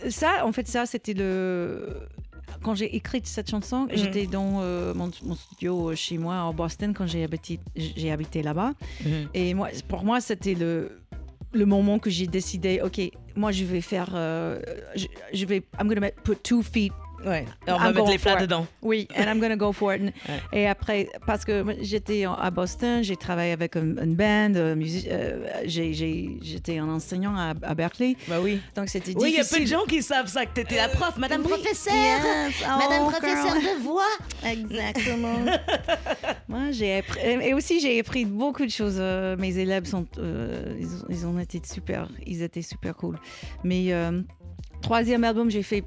ça, 0.09 0.45
en 0.45 0.51
fait, 0.51 0.67
ça, 0.67 0.85
c'était 0.85 1.13
le. 1.13 1.97
Quand 2.63 2.75
j'ai 2.75 2.95
écrit 2.95 3.21
cette 3.23 3.49
chanson, 3.49 3.85
Mm. 3.85 3.95
j'étais 3.95 4.25
dans 4.27 4.59
euh, 4.61 4.93
mon, 4.93 5.09
mon 5.23 5.35
studio 5.35 5.95
chez 5.95 6.17
moi 6.17 6.35
en 6.35 6.53
Boston 6.53 6.93
quand 6.93 7.07
j'ai 7.07 7.23
habité, 7.23 7.59
j'ai 7.75 8.11
habité 8.11 8.41
là-bas. 8.43 8.73
Mm. 9.03 9.07
Et 9.33 9.53
moi, 9.53 9.69
pour 9.87 10.03
moi, 10.03 10.19
c'était 10.21 10.53
le, 10.55 10.99
le 11.53 11.65
moment 11.65 11.99
que 11.99 12.09
j'ai 12.09 12.27
décidé, 12.27 12.81
OK, 12.83 12.99
moi, 13.35 13.51
je 13.51 13.63
vais 13.63 13.81
faire. 13.81 14.09
euh, 14.13 14.59
je, 14.95 15.05
je 15.33 15.45
vais. 15.45 15.63
I'm 15.79 15.87
going 15.87 16.01
to 16.01 16.21
put 16.23 16.37
two 16.43 16.61
feet. 16.61 16.91
Ouais. 17.25 17.45
Et 17.67 17.71
on 17.71 17.77
va 17.77 17.87
I'm 17.87 17.93
mettre 17.93 17.97
going 18.05 18.11
les 18.11 18.17
plats 18.17 18.31
for 18.31 18.39
it. 18.39 18.41
dedans. 18.43 18.67
Oui, 18.81 19.07
and 19.17 19.23
I'm 19.23 19.39
going 19.39 19.49
to 19.51 19.57
go 19.57 19.71
for 19.73 19.93
it. 19.93 20.13
Et 20.53 20.67
après, 20.67 21.09
parce 21.25 21.43
que 21.45 21.65
j'étais 21.81 22.25
en- 22.25 22.33
à 22.35 22.49
Boston, 22.49 23.03
j'ai 23.03 23.15
travaillé 23.17 23.51
avec 23.51 23.75
une, 23.75 23.99
une 24.01 24.15
band, 24.15 24.53
euh, 24.55 24.75
euh, 25.07 25.47
j'étais 25.65 26.77
un 26.77 26.87
enseignant 26.89 27.35
à, 27.35 27.53
à 27.63 27.75
Berkeley. 27.75 28.15
Bah 28.27 28.37
oui. 28.41 28.61
Donc, 28.75 28.89
c'était 28.89 29.13
Oui, 29.15 29.31
il 29.31 29.35
y 29.35 29.39
a 29.39 29.43
difficile. 29.43 29.57
peu 29.59 29.63
de 29.65 29.69
gens 29.69 29.85
qui 29.85 30.01
savent 30.01 30.27
ça, 30.27 30.45
que 30.45 30.53
tu 30.55 30.61
étais 30.61 30.77
la 30.77 30.87
prof, 30.89 31.17
madame 31.17 31.41
Oui. 31.41 31.49
professeur. 31.49 31.93
Yes. 31.93 32.61
Madame 32.61 33.03
Oh, 33.05 33.09
professeur 33.09 33.59
girl. 33.59 33.77
de 33.77 33.83
voix. 33.83 34.03
Exactement. 34.45 35.35
Moi, 36.47 36.71
j'ai 36.71 36.97
appris, 36.99 37.19
et 37.21 37.53
aussi 37.53 37.79
j'ai 37.79 37.99
appris 37.99 38.25
beaucoup 38.25 38.65
de 38.65 38.71
choses. 38.71 38.97
Euh, 38.99 39.35
mes 39.37 39.57
élèves 39.57 39.85
sont, 39.85 40.05
euh, 40.17 40.75
ils, 40.79 40.87
ont, 40.87 41.05
ils 41.09 41.25
ont 41.27 41.39
été 41.39 41.61
super, 41.65 42.07
ils 42.25 42.41
étaient 42.41 42.61
super 42.61 42.95
cool. 42.95 43.17
Mais 43.63 43.91
euh, 43.93 44.21
troisième 44.81 45.23
album, 45.23 45.49
j'ai 45.51 45.63
fait 45.63 45.83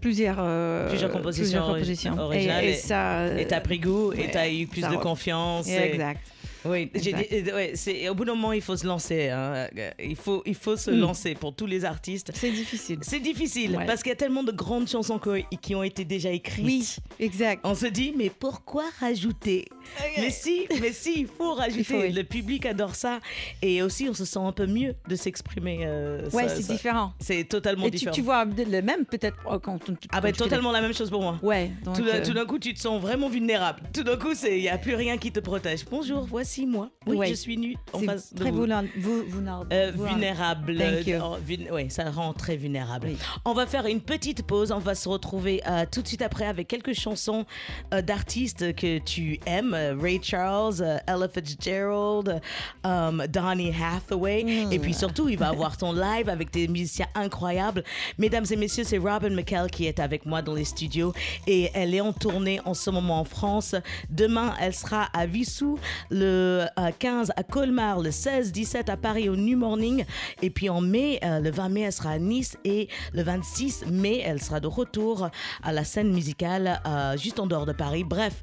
plusieurs, 0.00 0.36
euh, 0.38 0.88
Plusieurs 0.88 1.10
compositions 1.10 1.60
ori- 1.62 1.72
compositions. 1.80 2.18
originales 2.18 2.64
Et, 2.64 2.74
ça. 2.74 3.38
Et 3.38 3.46
t'as 3.46 3.60
pris 3.60 3.78
goût 3.78 4.12
et 4.12 4.30
t'as 4.30 4.48
eu 4.50 4.66
plus 4.66 4.82
de 4.82 4.96
confiance. 4.96 5.68
et- 5.68 5.74
Exact. 5.76 6.20
Oui, 6.64 6.90
j'ai 6.92 7.10
Exact. 7.10 7.30
dit- 7.44 7.50
euh, 7.50 7.54
ouais, 7.54 7.72
c'est- 7.76 8.08
au 8.08 8.14
bout 8.16 8.24
d'un 8.24 8.34
moment, 8.34 8.52
il 8.52 8.60
faut 8.60 8.76
se 8.76 8.84
lancer. 8.86 9.28
hein. 9.28 9.68
Il, 10.02 10.16
faut, 10.16 10.42
il 10.44 10.56
faut 10.56 10.76
se 10.76 10.90
Mm. 10.90 10.98
lancer 10.98 11.34
pour 11.34 11.54
tous 11.54 11.66
les 11.66 11.84
artistes. 11.84 12.32
C'est 12.34 12.50
difficile. 12.50 12.98
C'est 13.02 13.20
difficile 13.20 13.76
Ouais. 13.76 13.86
parce 13.86 14.02
qu'il 14.02 14.10
y 14.10 14.12
a 14.12 14.16
tellement 14.16 14.42
de 14.42 14.50
grandes 14.50 14.88
chansons 14.88 15.20
qui 15.62 15.74
ont 15.76 15.84
été 15.84 16.04
déjà 16.04 16.30
écrites. 16.30 16.64
Oui, 16.66 16.96
exact. 17.20 17.60
On 17.64 17.76
se 17.76 17.86
dit, 17.86 18.12
mais 18.16 18.28
pourquoi 18.28 18.82
rajouter 19.00 19.66
Mais 20.16 20.30
si, 20.30 20.66
mais 20.80 20.92
si, 20.92 21.20
il 21.20 21.26
faut 21.26 21.54
rajouter. 21.54 21.84
faut, 21.84 22.00
oui. 22.00 22.12
Le 22.12 22.22
public 22.24 22.66
adore 22.66 22.94
ça. 22.94 23.20
Et 23.62 23.82
aussi, 23.82 24.08
on 24.08 24.14
se 24.14 24.24
sent 24.24 24.38
un 24.38 24.52
peu 24.52 24.66
mieux 24.66 24.94
de 25.08 25.16
s'exprimer. 25.16 25.80
euh, 25.82 26.28
Ouais, 26.32 26.48
c'est 26.48 26.66
différent. 26.66 27.12
C'est 27.20 27.44
totalement 27.44 27.86
Et 27.86 27.90
tu, 27.90 27.98
différent. 27.98 28.14
tu 28.14 28.22
vois 28.22 28.44
le 28.44 28.80
même 28.82 29.04
peut-être 29.04 29.36
oh, 29.50 29.58
quand 29.58 29.78
on- 29.88 29.96
ah 30.12 30.20
ben 30.20 30.32
totalement 30.32 30.72
la 30.72 30.80
même 30.80 30.94
chose 30.94 31.10
pour 31.10 31.22
moi. 31.22 31.38
Ouais. 31.42 31.70
Donc, 31.84 31.96
Tout 31.96 32.04
d'un 32.04 32.14
euh, 32.16 32.24
tout 32.24 32.32
d'un 32.32 32.44
coup, 32.46 32.58
tu 32.58 32.74
te 32.74 32.80
sens 32.80 33.00
vraiment 33.00 33.28
vulnérable. 33.28 33.80
Tout 33.92 34.02
d'un 34.02 34.16
coup, 34.16 34.32
il 34.48 34.60
n'y 34.60 34.68
a 34.68 34.78
plus 34.78 34.94
rien 34.94 35.16
qui 35.18 35.30
te 35.32 35.40
protège. 35.40 35.84
Bonjour, 35.90 36.24
voici 36.26 36.66
moi. 36.66 36.90
Oui, 37.06 37.16
Ouais. 37.16 37.28
je 37.28 37.34
suis 37.34 37.56
nue 37.56 37.76
en 37.92 38.00
face 38.00 38.32
de 38.34 38.40
très 38.40 38.50
vous. 38.50 38.62
vu- 38.64 39.22
vulnéra- 39.28 39.64
Euh, 39.72 39.92
vulnéra- 39.92 40.54
vulnérable. 40.64 41.22
Oh, 41.22 41.36
vul- 41.44 41.70
ouais, 41.72 41.88
ça 41.88 42.10
rend 42.10 42.32
très 42.32 42.56
vulnérable. 42.56 43.08
Oui. 43.10 43.16
On 43.44 43.52
va 43.54 43.66
faire 43.66 43.86
une 43.86 44.00
petite 44.00 44.42
pause. 44.46 44.72
On 44.72 44.78
va 44.78 44.94
se 44.94 45.08
retrouver 45.08 45.62
euh, 45.66 45.84
tout 45.90 46.02
de 46.02 46.08
suite 46.08 46.22
après 46.22 46.46
avec 46.46 46.68
quelques 46.68 46.92
chansons 46.94 47.46
euh, 47.94 48.02
d'artistes 48.02 48.74
que 48.74 48.98
tu 48.98 49.40
aimes. 49.46 49.74
Euh, 49.78 49.96
Ray 50.00 50.20
Charles, 50.22 50.80
euh, 50.80 50.98
Ella 51.06 51.28
Fitzgerald, 51.28 52.40
euh, 52.86 53.26
Donny 53.28 53.72
Hathaway. 53.72 54.44
Mm. 54.44 54.72
Et 54.72 54.78
puis 54.78 54.94
surtout, 54.94 55.28
il 55.28 55.38
va 55.38 55.48
avoir 55.48 55.76
ton 55.76 55.92
live 55.92 56.28
avec 56.28 56.50
des 56.52 56.68
musiciens 56.68 57.06
incroyables. 57.14 57.84
Mesdames 58.18 58.44
et 58.50 58.56
messieurs, 58.56 58.84
c'est 58.84 58.98
Robin 58.98 59.30
McKell 59.30 59.70
qui 59.70 59.86
est 59.86 60.00
avec 60.00 60.26
moi 60.26 60.42
dans 60.42 60.54
les 60.54 60.64
studios. 60.64 61.12
Et 61.46 61.70
elle 61.74 61.94
est 61.94 62.00
en 62.00 62.12
tournée 62.12 62.60
en 62.64 62.74
ce 62.74 62.90
moment 62.90 63.20
en 63.20 63.24
France. 63.24 63.74
Demain, 64.10 64.54
elle 64.60 64.74
sera 64.74 65.04
à 65.12 65.26
Vissou, 65.26 65.78
le 66.10 66.66
euh, 66.78 66.90
15 66.98 67.32
à 67.36 67.42
Colmar, 67.42 68.00
le 68.00 68.10
16-17 68.10 68.90
à 68.90 68.96
Paris 68.96 69.28
au 69.28 69.36
New 69.36 69.56
Morning. 69.56 70.04
Et 70.42 70.50
puis 70.50 70.68
en 70.68 70.80
mai, 70.80 71.20
euh, 71.22 71.40
le 71.40 71.50
20 71.50 71.68
mai, 71.68 71.80
elle 71.82 71.92
sera 71.92 72.10
à 72.10 72.18
Nice. 72.18 72.56
Et 72.64 72.88
le 73.12 73.22
26 73.22 73.86
mai, 73.86 74.22
elle 74.24 74.42
sera 74.42 74.60
de 74.60 74.66
retour 74.66 75.28
à 75.62 75.72
la 75.72 75.84
scène 75.84 76.12
musicale 76.12 76.80
euh, 76.86 77.16
juste 77.16 77.40
en 77.40 77.46
dehors 77.46 77.66
de 77.66 77.72
Paris. 77.72 78.04
Bref, 78.04 78.42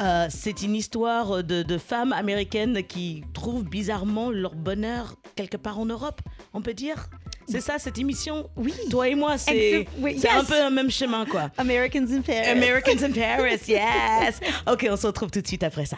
euh, 0.00 0.26
c'est 0.30 0.62
une 0.62 0.69
histoire 0.74 1.42
de, 1.42 1.62
de 1.62 1.78
femmes 1.78 2.12
américaines 2.12 2.82
qui 2.82 3.22
trouvent 3.34 3.64
bizarrement 3.64 4.30
leur 4.30 4.54
bonheur 4.54 5.16
quelque 5.36 5.56
part 5.56 5.78
en 5.78 5.86
Europe, 5.86 6.20
on 6.52 6.62
peut 6.62 6.74
dire? 6.74 7.08
C'est 7.48 7.60
ça 7.60 7.78
cette 7.78 7.98
émission? 7.98 8.48
Oui. 8.56 8.72
Toi 8.90 9.08
et 9.08 9.14
moi, 9.14 9.36
c'est 9.36 9.86
oui, 9.98 10.20
un 10.30 10.44
peu 10.44 10.62
un 10.62 10.70
même 10.70 10.90
chemin, 10.90 11.26
quoi. 11.26 11.50
Americans 11.58 12.06
in 12.10 12.20
Paris. 12.20 12.48
Americans 12.48 13.02
in 13.02 13.10
Paris, 13.10 13.60
yes. 13.66 14.40
Ok, 14.70 14.86
on 14.88 14.96
se 14.96 15.06
retrouve 15.06 15.30
tout 15.30 15.40
de 15.40 15.46
suite 15.46 15.64
après 15.64 15.84
ça. 15.86 15.96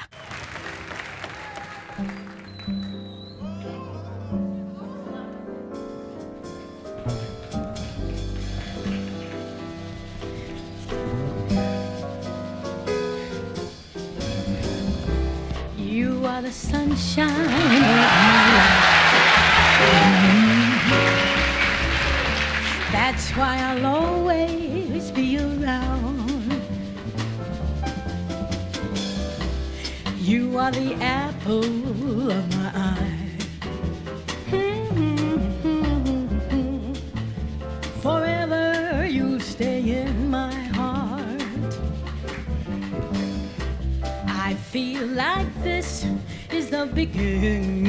The 16.42 16.50
sunshine 16.50 17.30
of 17.30 17.50
my 17.50 17.92
life. 18.02 18.82
That's 22.90 23.30
why 23.36 23.58
I'll 23.58 23.86
always 23.86 25.12
be 25.12 25.38
around. 25.38 26.60
You 30.18 30.58
are 30.58 30.72
the 30.72 30.94
apple 30.94 32.32
of 32.32 32.56
my 32.56 32.72
eye. 32.74 33.11
Is 47.02 47.81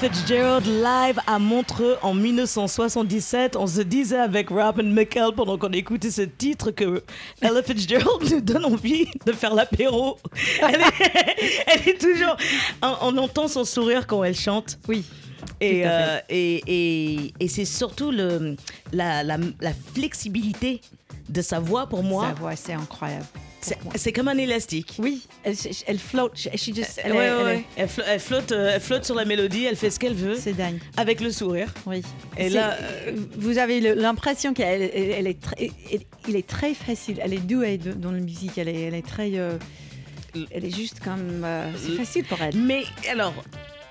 Fitzgerald 0.00 0.64
live 0.64 1.20
à 1.26 1.38
Montreux 1.38 1.98
en 2.00 2.14
1977. 2.14 3.54
On 3.54 3.66
se 3.66 3.82
disait 3.82 4.16
avec 4.16 4.48
Robin 4.48 4.84
McKell 4.84 5.32
pendant 5.36 5.58
qu'on 5.58 5.72
écoutait 5.72 6.10
ce 6.10 6.22
titre 6.22 6.70
que 6.70 7.02
Ella 7.42 7.62
Fitzgerald 7.62 8.22
nous 8.30 8.40
donne 8.40 8.64
envie 8.64 9.06
de 9.26 9.32
faire 9.32 9.54
l'apéro. 9.54 10.16
Elle 10.62 10.80
est, 10.80 11.64
elle 11.66 11.88
est 11.90 12.00
toujours. 12.00 12.34
On, 12.80 12.94
on 13.14 13.18
entend 13.18 13.46
son 13.46 13.66
sourire 13.66 14.06
quand 14.06 14.24
elle 14.24 14.34
chante. 14.34 14.78
Oui. 14.88 15.04
Et, 15.60 15.82
euh, 15.84 16.18
et, 16.30 16.62
et, 16.66 17.34
et 17.38 17.48
c'est 17.48 17.66
surtout 17.66 18.10
le, 18.10 18.56
la, 18.94 19.22
la, 19.22 19.36
la 19.60 19.72
flexibilité 19.94 20.80
de 21.28 21.42
sa 21.42 21.60
voix 21.60 21.86
pour 21.86 22.02
moi. 22.02 22.28
Sa 22.28 22.40
voix, 22.40 22.56
c'est 22.56 22.72
incroyable. 22.72 23.26
C'est 23.94 24.12
comme 24.12 24.28
un 24.28 24.38
élastique. 24.38 24.94
Oui, 24.98 25.26
elle, 25.44 25.54
elle 25.86 25.98
flotte. 25.98 26.36
She 26.36 26.48
she 26.56 26.74
just, 26.74 27.00
elle, 27.04 27.12
Ouais, 27.12 27.26
est- 27.26 27.30
ouais, 27.30 27.36
elle 27.40 27.44
ouais. 27.44 27.56
est- 27.58 27.64
Elle, 27.82 27.88
flo- 27.88 28.04
elle 28.06 28.20
flotte, 28.20 28.52
elle 28.52 28.80
flotte 28.80 29.04
sur 29.04 29.14
la 29.14 29.24
mélodie, 29.24 29.64
elle 29.66 29.76
fait 29.76 29.90
ce 29.90 29.98
qu'elle 29.98 30.14
veut, 30.14 30.36
C'est 30.36 30.54
dingue. 30.54 30.78
avec 30.96 31.20
le 31.20 31.30
sourire. 31.30 31.72
Oui. 31.86 32.02
Et 32.38 32.48
là, 32.48 32.76
euh, 32.80 33.12
vous 33.36 33.58
avez 33.58 33.80
l'impression 33.94 34.54
qu'elle 34.54 34.90
elle, 34.94 35.10
elle 35.10 35.26
est 35.26 35.40
très, 35.40 35.70
elle- 35.92 36.00
il 36.28 36.36
est 36.36 36.46
très 36.46 36.72
facile. 36.74 37.20
Elle 37.22 37.34
est 37.34 37.46
douée 37.46 37.76
dans 37.78 38.12
la 38.12 38.20
musique. 38.20 38.56
Elle 38.56 38.68
est, 38.68 38.80
elle 38.82 38.94
est 38.94 39.06
très, 39.06 39.30
euh, 39.34 39.58
elle 40.52 40.64
est 40.64 40.74
juste 40.74 41.00
comme, 41.00 41.42
euh, 41.44 41.70
c'est 41.76 41.96
facile 41.96 42.24
pour 42.24 42.40
elle. 42.40 42.56
Mais 42.56 42.82
alors, 43.10 43.34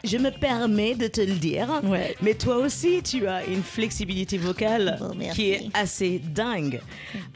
je 0.04 0.18
me 0.18 0.30
permets 0.32 0.96
de 0.96 1.08
te 1.08 1.22
le 1.22 1.34
dire. 1.36 1.82
Ouais. 1.84 2.16
Mais 2.22 2.34
toi 2.34 2.58
aussi, 2.58 3.02
tu 3.04 3.28
as 3.28 3.46
une 3.46 3.64
flexibilité 3.64 4.38
vocale 4.38 5.00
qui 5.34 5.52
est 5.52 5.70
assez 5.74 6.20
dingue. 6.20 6.82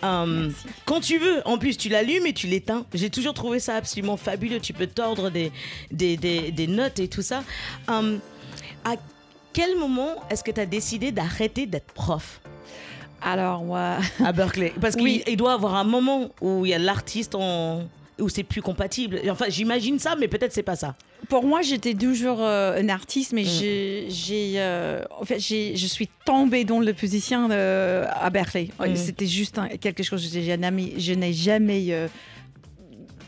Um, 0.02 0.48
Merci. 0.48 0.66
quand 0.86 1.00
tu 1.02 1.18
veux, 1.18 1.42
en 1.46 1.58
plus, 1.58 1.78
tu 1.78 1.90
l'allumes 1.90 2.26
et 2.26 2.34
tu 2.34 2.48
l'éteins. 2.48 2.86
J'ai 2.94 3.10
toujours 3.10 3.34
trouvé 3.34 3.60
ça 3.60 3.76
absolument 3.76 4.18
fabuleux. 4.18 4.60
Tu 4.60 4.74
peux 4.74 4.88
tordre 4.88 5.30
des, 5.30 5.52
des, 5.92 6.18
des, 6.18 6.52
des 6.52 6.68
notes 6.68 7.00
et 7.00 7.08
tout 7.08 7.22
ça. 7.22 7.44
Um, 7.88 8.20
à 8.86 8.96
quel 9.54 9.78
moment 9.78 10.16
est-ce 10.30 10.44
que 10.44 10.52
tu 10.52 10.60
as 10.60 10.66
décidé 10.66 11.12
d'arrêter 11.12 11.66
d'être 11.66 11.92
prof? 11.94 12.40
Alors, 13.22 13.64
moi, 13.64 13.98
à 14.24 14.34
Berkeley 14.34 14.74
Parce 14.82 14.96
qu'il 14.98 15.04
Oui. 15.06 15.36
doit 15.38 15.54
avoir 15.54 15.76
un 15.76 15.84
moment 15.86 16.30
où 16.42 16.66
il 16.66 16.70
y 16.70 16.74
a 16.74 16.80
l'artiste 16.80 17.36
en 17.36 17.84
où 18.20 18.30
c'est 18.30 18.44
plus 18.44 18.62
compatible. 18.62 19.20
Enfin, 19.30 19.46
j'imagine 19.50 19.98
ça, 20.00 20.16
mais 20.20 20.28
peut-être 20.28 20.54
c'est 20.54 20.64
pas 20.64 20.76
ça. 20.76 20.96
pour 21.30 21.46
moi, 21.46 21.62
j'étais 21.62 21.94
toujours 21.94 22.40
euh, 22.42 22.80
un 22.80 22.90
artiste, 22.90 23.32
Mm. 23.32 23.36
mais 23.36 23.44
j'ai, 23.46 24.06
j'ai, 24.10 24.54
euh, 24.58 25.02
en 25.20 25.24
fait, 25.26 25.40
je 25.40 25.86
suis 25.88 26.10
tombée 26.26 26.64
dans 26.66 26.80
le 26.80 26.94
position 26.94 27.48
euh, 27.52 28.06
à 28.22 28.30
Berkeley. 28.30 28.70
Mm. 28.80 28.96
C'était 28.96 29.26
juste 29.26 29.58
un- 29.58 29.70
quelque 29.70 30.04
chose 30.04 30.22
que 30.32 30.40
je 30.42 31.14
n'ai 31.14 31.34
jamais 31.34 31.88
euh, 31.90 32.08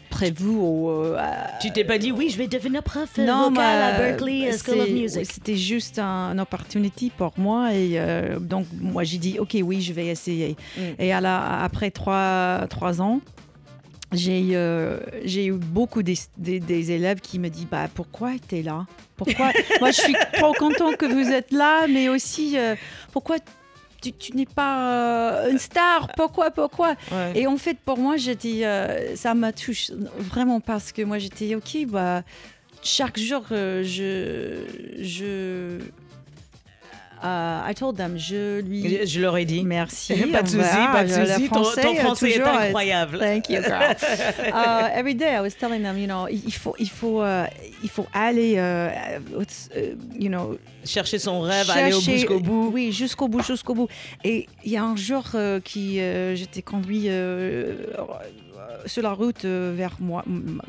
prévu 0.10 0.48
ou. 0.50 0.90
euh, 0.90 1.18
à- 1.18 1.58
Tu 1.60 1.72
t'es 1.72 1.84
pas 1.84 1.98
dit 1.98 2.12
oui, 2.12 2.30
je 2.30 2.38
vais 2.38 2.48
devenir 2.48 2.84
prof 2.84 3.18
Non, 3.18 3.50
vocal 3.50 3.82
à 3.82 3.92
mais, 3.94 3.98
Berkeley 4.12 4.50
euh, 4.54 4.58
School 4.58 4.80
of 4.82 4.90
Music. 4.90 5.26
C'était 5.32 5.58
juste 5.58 6.00
un, 6.00 6.32
une 6.34 6.40
opportunité 6.40 7.12
pour 7.18 7.34
moi 7.38 7.74
et 7.74 7.94
euh, 8.00 8.40
donc 8.40 8.66
moi 8.80 9.04
j'ai 9.04 9.18
dit 9.18 9.40
ok 9.40 9.58
oui 9.64 9.82
je 9.82 9.94
vais 9.94 10.08
essayer. 10.08 10.56
Mm. 10.78 10.82
Et 11.00 11.12
à 11.14 11.20
la- 11.22 11.64
après 11.64 11.92
trois, 11.92 12.66
trois 12.70 13.02
ans, 13.02 13.20
j'ai 14.16 14.50
euh, 14.54 15.00
eu 15.26 15.52
beaucoup 15.54 16.04
des, 16.04 16.16
des- 16.38 16.60
des 16.60 16.92
élèves 16.92 17.20
qui 17.22 17.40
me 17.40 17.50
disent 17.50 17.68
bah 17.70 17.88
pourquoi 17.94 18.32
tu 18.48 18.58
es 18.58 18.62
là? 18.64 18.86
Pourquoi? 19.18 19.52
Moi 19.80 19.92
je 19.92 20.02
suis 20.02 20.16
trop 20.36 20.54
content 20.54 20.94
que 20.94 21.06
vous 21.06 21.32
êtes 21.32 21.52
là, 21.52 21.88
mais 21.88 22.10
aussi 22.10 22.58
euh, 22.58 22.76
pourquoi 23.12 23.38
tu, 24.02 24.12
tu 24.14 24.36
n'es 24.36 24.46
pas 24.46 25.46
euh, 25.46 25.52
une 25.52 25.58
star? 25.60 26.10
Pourquoi 26.16 26.52
Pourquoi? 26.52 26.96
Ouais. 27.12 27.32
et 27.36 27.48
en 27.48 27.58
fait, 27.58 27.78
pour 27.84 27.98
moi, 27.98 28.18
j'étais, 28.18 28.66
euh, 28.66 29.16
ça 29.16 29.34
m'a 29.34 29.52
touché 29.52 29.94
vraiment 30.20 30.60
parce 30.60 30.92
que 30.92 31.02
moi, 31.02 31.18
j'étais 31.18 31.56
ok. 31.56 31.86
Bah, 31.88 32.22
chaque 32.84 33.18
jour, 33.18 33.44
je, 33.50 34.64
je, 35.00 35.80
euh, 37.24 37.62
I 37.70 37.74
told 37.74 37.98
them, 37.98 38.18
je 38.18 38.60
lui. 38.62 38.88
Je, 39.02 39.06
je 39.06 39.20
leur 39.22 39.38
ai 39.38 39.46
dit. 39.46 39.64
Merci. 39.64 40.14
pas 40.32 40.42
de 40.44 40.48
souci, 40.48 40.64
pas 40.92 41.04
de 41.04 41.10
souci. 41.10 41.50
Ton, 41.50 41.56
ton 41.64 41.96
français 41.96 42.30
est 42.32 42.34
toujours, 42.40 42.48
incroyable. 42.60 43.20
Thank 43.20 43.50
you, 43.50 43.62
girl. 43.62 43.96
uh, 44.54 44.90
every 44.94 45.16
day, 45.16 45.36
I 45.36 45.42
was 45.42 45.52
telling 45.60 45.82
them, 45.84 45.98
you 45.98 46.08
know, 46.08 46.28
il 46.30 46.54
faut, 46.54 46.76
il 46.80 46.90
faut, 46.90 47.22
euh, 47.22 47.46
il 47.84 47.90
faut 47.90 48.06
aller, 48.14 48.56
euh, 48.58 48.90
euh, 49.76 49.94
you 50.20 50.30
know, 50.30 50.58
Chercher 50.84 51.18
son 51.18 51.42
rêve, 51.42 51.68
aller 51.72 51.94
au 51.94 51.98
bout 51.98 52.02
chercher- 52.04 52.18
jusqu'au 52.20 52.40
bout. 52.40 52.70
Oui, 52.74 52.92
jusqu'au 52.92 53.28
bout, 53.28 53.44
jusqu'au 53.44 53.74
bout. 53.74 53.88
Et 54.24 54.48
il 54.64 54.72
y 54.72 54.78
a 54.78 54.84
un 54.84 54.96
jour 54.96 55.24
euh, 55.34 55.60
qui, 55.60 55.96
j'étais 56.36 56.62
conduit 56.62 57.10
sur 58.86 59.02
la 59.02 59.12
route 59.14 59.46
vers 59.46 59.96
moi, 60.00 60.24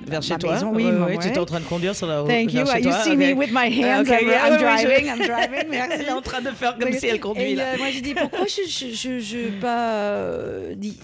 Vers 0.06 0.22
chez 0.22 0.37
toi? 0.37 0.54
maison. 0.54 0.70
Oui, 0.74 0.85
Ouais, 0.87 0.92
ma- 0.92 1.06
ouais, 1.06 1.18
tu 1.18 1.28
étais 1.28 1.38
en 1.38 1.44
train 1.44 1.61
de 1.61 1.64
conduire 1.66 1.94
sur 1.94 2.06
la 2.06 2.20
route. 2.20 2.30
Thank 2.30 2.52
you. 2.54 2.64
vers 2.64 2.76
chez 2.76 2.82
You 2.82 2.90
toi? 2.90 3.02
see 3.02 3.11
Ok. 3.11 3.18
me 3.18 3.32
with 3.35 3.50
my 3.52 3.68
hands. 3.68 4.02
Ok, 4.09 4.09
I'm, 4.22 4.28
yeah, 4.28 4.46
I'm 4.46 4.52
oui, 4.52 4.59
oui, 4.64 4.78
je- 4.78 4.87
driving. 4.87 5.06
I'm 5.06 5.18
driving. 5.26 5.68
Merci. 5.70 6.04
Train 6.42 6.51
de 6.51 6.57
faire 6.57 6.79
comme 6.79 6.92
si 6.92 7.07
elle 7.07 7.20
conduit. 7.20 7.42
Et 7.42 7.55
là. 7.55 7.75
euh, 7.75 7.79
moi, 7.79 7.90
j'ai 7.90 8.01
dit 8.01 8.14
pourquoi 8.14 8.46
je 8.46 8.68
je 8.68 8.94
je, 8.94 9.20
je 9.20 9.61
pas 9.61 9.92
euh, 9.94 10.75
dit 10.75 10.99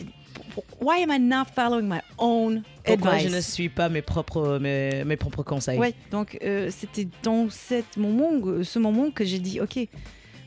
why 0.80 1.02
am 1.02 1.10
I 1.10 1.18
not 1.18 1.44
following 1.54 1.88
my 1.88 2.00
own 2.18 2.62
Pourquoi 2.84 3.12
advice? 3.12 3.30
je 3.30 3.36
ne 3.36 3.40
suis 3.40 3.68
pas 3.68 3.88
mes 3.88 4.02
propres, 4.02 4.58
mes, 4.60 5.04
mes 5.04 5.16
propres 5.16 5.42
conseils? 5.42 5.78
Ouais, 5.78 5.94
donc 6.10 6.36
euh, 6.42 6.68
c'était 6.70 7.08
dans 7.22 7.48
cet 7.50 7.96
moment, 7.96 8.30
euh, 8.46 8.62
ce 8.64 8.78
moment 8.78 9.10
que 9.10 9.24
j'ai 9.24 9.38
dit, 9.38 9.60
ok, 9.60 9.78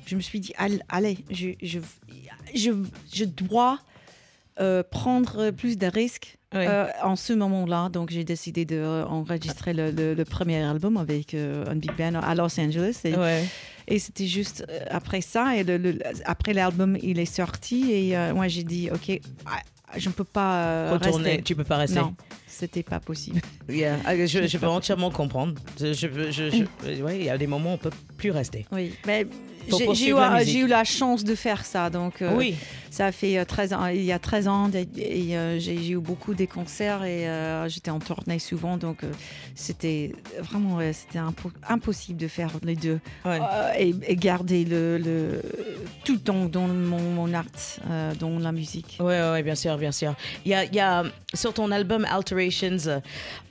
je 0.06 0.16
me 0.16 0.22
suis 0.22 0.40
dit, 0.40 0.54
All- 0.58 0.84
allez, 0.90 1.18
je, 1.32 1.50
je, 1.64 1.80
je, 2.54 2.72
je 3.14 3.26
dois 3.26 3.80
euh, 4.60 4.84
prendre 4.84 5.50
plus 5.52 5.78
de 5.78 5.88
risques 5.88 6.38
Ouais. 6.54 6.68
euh, 6.70 6.88
en 7.04 7.18
ce 7.18 7.34
moment-là. 7.34 7.90
Donc 7.90 8.12
j'ai 8.12 8.24
décidé 8.24 8.64
d'enregistrer 8.64 9.74
le, 9.74 9.92
le- 9.92 10.14
le 10.14 10.26
premier 10.26 10.62
album 10.64 10.96
avec 10.96 11.34
euh, 11.34 11.66
un 11.68 11.76
big 11.76 11.92
band 11.98 12.14
à 12.22 12.34
Los 12.36 12.58
Angeles. 12.60 13.00
Et, 13.04 13.14
Ouais. 13.16 13.44
Et 13.88 14.00
c'était 14.00 14.28
juste 14.28 14.66
euh, 14.70 14.80
après 14.90 15.22
ça, 15.22 15.56
et 15.58 15.64
le- 15.64 15.78
le- 15.78 16.00
après 16.26 16.54
l'album, 16.54 16.98
il 17.02 17.20
est 17.20 17.26
sorti, 17.26 17.92
et 17.92 18.18
euh, 18.18 18.34
moi 18.34 18.48
j'ai 18.48 18.64
dit, 18.64 18.90
ok, 18.92 19.20
ah, 19.46 19.60
je 19.98 20.10
ne 20.10 20.14
peux 20.14 20.24
pas 20.24 20.64
euh, 20.66 20.90
Retourner, 20.94 21.24
rester. 21.32 21.44
tu 21.44 21.56
peux 21.56 21.64
pas 21.64 21.78
rester. 21.78 22.00
Non, 22.00 22.14
c'était 22.60 22.84
pas 22.84 23.00
possible. 23.00 23.42
Yeah. 23.68 23.98
Ah, 24.06 24.16
Je, 24.16 24.46
je 24.48 24.58
peux 24.60 24.68
entièrement 24.68 25.10
comprendre. 25.10 25.56
Je, 25.80 25.92
je, 25.94 26.08
je- 26.32 26.66
je- 26.86 27.02
ouais, 27.02 27.18
il 27.18 27.24
y 27.26 27.30
a 27.32 27.38
des 27.38 27.48
moments 27.48 27.72
où 27.72 27.74
on 27.74 27.78
peut 27.80 27.90
plus 28.16 28.30
rester. 28.30 28.66
Oui, 28.72 28.94
mais 29.08 29.26
j'ai- 29.68 30.10
eu, 30.60 30.68
la 30.68 30.84
eu 30.84 30.86
chance 30.86 31.24
de 31.24 31.34
faire 31.34 31.66
ça. 31.66 31.90
Donc, 31.90 32.22
euh, 32.22 32.32
oui. 32.36 32.54
ça 32.92 33.12
fait 33.12 33.40
euh, 33.40 33.46
13 33.46 33.74
ans, 33.74 33.88
il 33.88 34.04
y 34.04 34.12
a 34.12 34.20
13 34.20 34.48
ans, 34.48 34.70
et, 34.72 34.88
et, 35.30 35.36
euh, 35.36 35.58
j'ai 35.60 35.90
eu 35.90 35.98
beaucoup 35.98 36.36
de 36.36 36.46
concerts 36.46 37.04
et 37.04 37.28
euh, 37.28 37.68
j'étais 37.70 37.90
en 37.90 37.98
tournée 38.00 38.38
souvent. 38.38 38.78
Donc, 38.78 39.04
euh, 39.04 39.08
c'était 39.56 40.14
vraiment 40.40 40.78
c'était 40.94 41.18
impo- 41.20 41.52
impossible 41.68 42.20
de 42.20 42.28
faire 42.28 42.52
les 42.64 42.76
deux 42.76 43.00
Ouais. 43.26 43.40
Euh, 43.42 43.72
et, 43.80 43.96
et 44.08 44.16
garder 44.16 44.64
le, 44.66 45.00
le, 45.00 45.42
tout 46.04 46.18
dans, 46.24 46.46
dans 46.46 46.68
mon, 46.68 47.02
mon 47.02 47.34
art, 47.34 47.46
euh, 47.90 48.14
dans 48.20 48.38
la 48.38 48.52
musique. 48.52 48.98
Ouais, 49.00 49.20
ouais, 49.32 49.42
bien 49.42 49.56
sûr, 49.56 49.76
bien 49.80 49.92
sûr. 49.92 50.14
Il 50.46 50.52
y 50.52 50.54
a, 50.54 50.66
il 50.66 50.76
y 50.76 50.80
a 50.80 51.04
sur 51.34 51.54
ton 51.54 51.72
album 51.72 52.06
Alterations, 52.46 53.02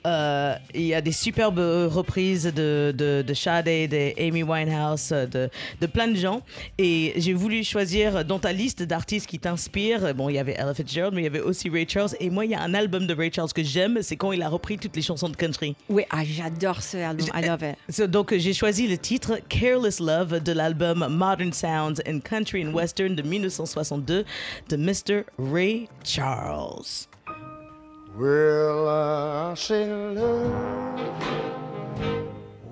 euh, 0.05 0.55
il 0.73 0.83
y 0.83 0.93
a 0.93 1.01
des 1.01 1.11
superbes 1.11 1.59
reprises 1.59 2.45
de, 2.45 2.93
de, 2.95 3.23
de 3.25 3.33
Sade, 3.33 3.65
de 3.65 4.19
Amy 4.21 4.43
Winehouse, 4.43 5.09
de, 5.09 5.49
de 5.81 5.87
plein 5.87 6.07
de 6.07 6.15
gens. 6.15 6.41
Et 6.77 7.13
j'ai 7.17 7.33
voulu 7.33 7.63
choisir 7.63 8.23
dans 8.25 8.39
ta 8.39 8.51
liste 8.51 8.83
d'artistes 8.83 9.27
qui 9.27 9.39
t'inspirent. 9.39 10.13
Bon, 10.13 10.29
il 10.29 10.35
y 10.35 10.39
avait 10.39 10.53
Ella 10.53 10.73
Fitzgerald, 10.73 11.13
mais 11.13 11.21
il 11.21 11.23
y 11.25 11.27
avait 11.27 11.39
aussi 11.39 11.69
Ray 11.69 11.87
Charles. 11.87 12.11
Et 12.19 12.29
moi, 12.29 12.45
il 12.45 12.51
y 12.51 12.55
a 12.55 12.61
un 12.61 12.73
album 12.73 13.07
de 13.07 13.15
Ray 13.15 13.31
Charles 13.33 13.51
que 13.51 13.63
j'aime, 13.63 13.99
c'est 14.01 14.15
quand 14.15 14.31
il 14.31 14.41
a 14.41 14.49
repris 14.49 14.77
toutes 14.77 14.95
les 14.95 15.01
chansons 15.01 15.29
de 15.29 15.35
country. 15.35 15.75
Oui, 15.89 16.03
ah, 16.11 16.23
j'adore 16.23 16.81
ce 16.81 16.97
album. 16.97 17.27
I 17.35 17.45
love 17.45 17.63
it. 17.63 18.01
Donc, 18.09 18.33
j'ai 18.37 18.53
choisi 18.53 18.87
le 18.87 18.97
titre 18.97 19.39
Careless 19.49 19.99
Love 19.99 20.41
de 20.41 20.51
l'album 20.51 21.07
Modern 21.09 21.51
Sounds 21.51 22.01
in 22.07 22.19
Country 22.19 22.65
and 22.65 22.73
Western 22.73 23.15
de 23.15 23.21
1962 23.21 24.25
de 24.69 24.77
Mr. 24.77 25.23
Ray 25.37 25.87
Charles. 26.03 27.07
Well, 28.17 28.87
I 28.87 29.53
say 29.55 29.91
love, 29.91 31.01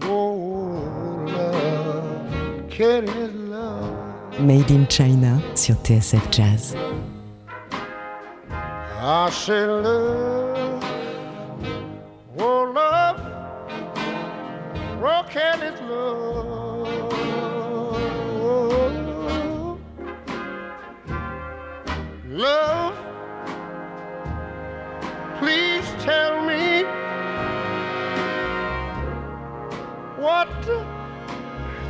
oh 0.03 1.25
love, 1.27 2.69
can 2.69 3.09
it 3.09 3.35
love? 3.35 4.39
Made 4.39 4.71
in 4.71 4.87
China 4.87 5.41
sur 5.53 5.73
TSF 5.73 6.31
Jazz. 6.31 6.75
I 9.01 9.29
say 9.31 9.65
love, 9.65 10.32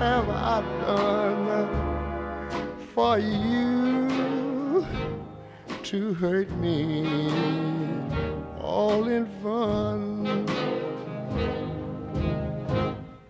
have 0.04 0.30
I 0.30 0.62
done 0.82 1.68
for 2.94 3.18
you 3.18 4.86
to 5.82 6.14
hurt 6.16 6.52
me 6.58 7.06
all 8.60 9.08
in 9.08 9.26
fun? 9.42 10.46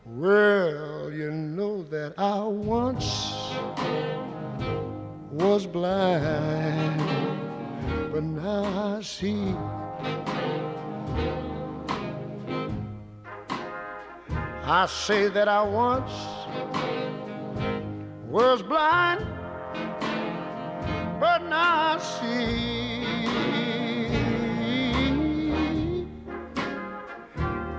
Well, 0.04 1.12
you 1.12 1.30
know 1.30 1.84
that 1.84 2.16
I 2.18 2.42
once 2.42 3.08
was 5.32 5.68
blind, 5.68 7.00
but 8.12 8.24
now 8.24 8.96
I 8.96 9.02
see. 9.04 9.56
I 14.66 14.88
say 14.88 15.28
that 15.28 15.48
I 15.48 15.62
once 15.62 16.33
was 18.30 18.62
blind, 18.64 19.26
but 21.20 21.44
now 21.50 21.94
I 21.94 22.00
see. 22.00 22.84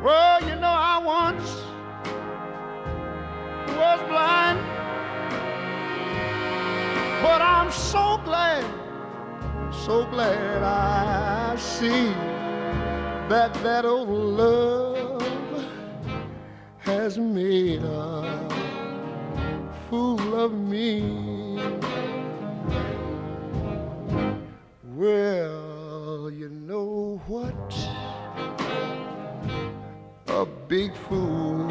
Well, 0.02 0.40
you 0.48 0.56
know, 0.56 0.76
I 0.92 0.98
once 1.04 1.48
was 3.76 4.00
blind, 4.08 4.60
but 7.22 7.40
I'm 7.42 7.70
so 7.72 8.20
glad, 8.24 8.64
so 9.72 10.04
glad 10.06 10.62
I 10.62 11.56
see 11.56 12.12
that 13.28 13.54
that 13.62 13.84
old 13.84 14.08
love 14.08 15.22
has 16.78 17.18
made 17.18 17.82
a 17.82 18.43
fool 19.94 20.34
of 20.44 20.52
me. 20.52 20.90
Well, 24.82 26.30
you 26.40 26.48
know 26.48 27.22
what? 27.28 27.68
A 30.26 30.44
big 30.66 30.90
fool 31.06 31.70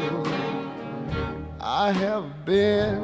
I 1.60 1.92
have 1.92 2.46
been. 2.46 3.02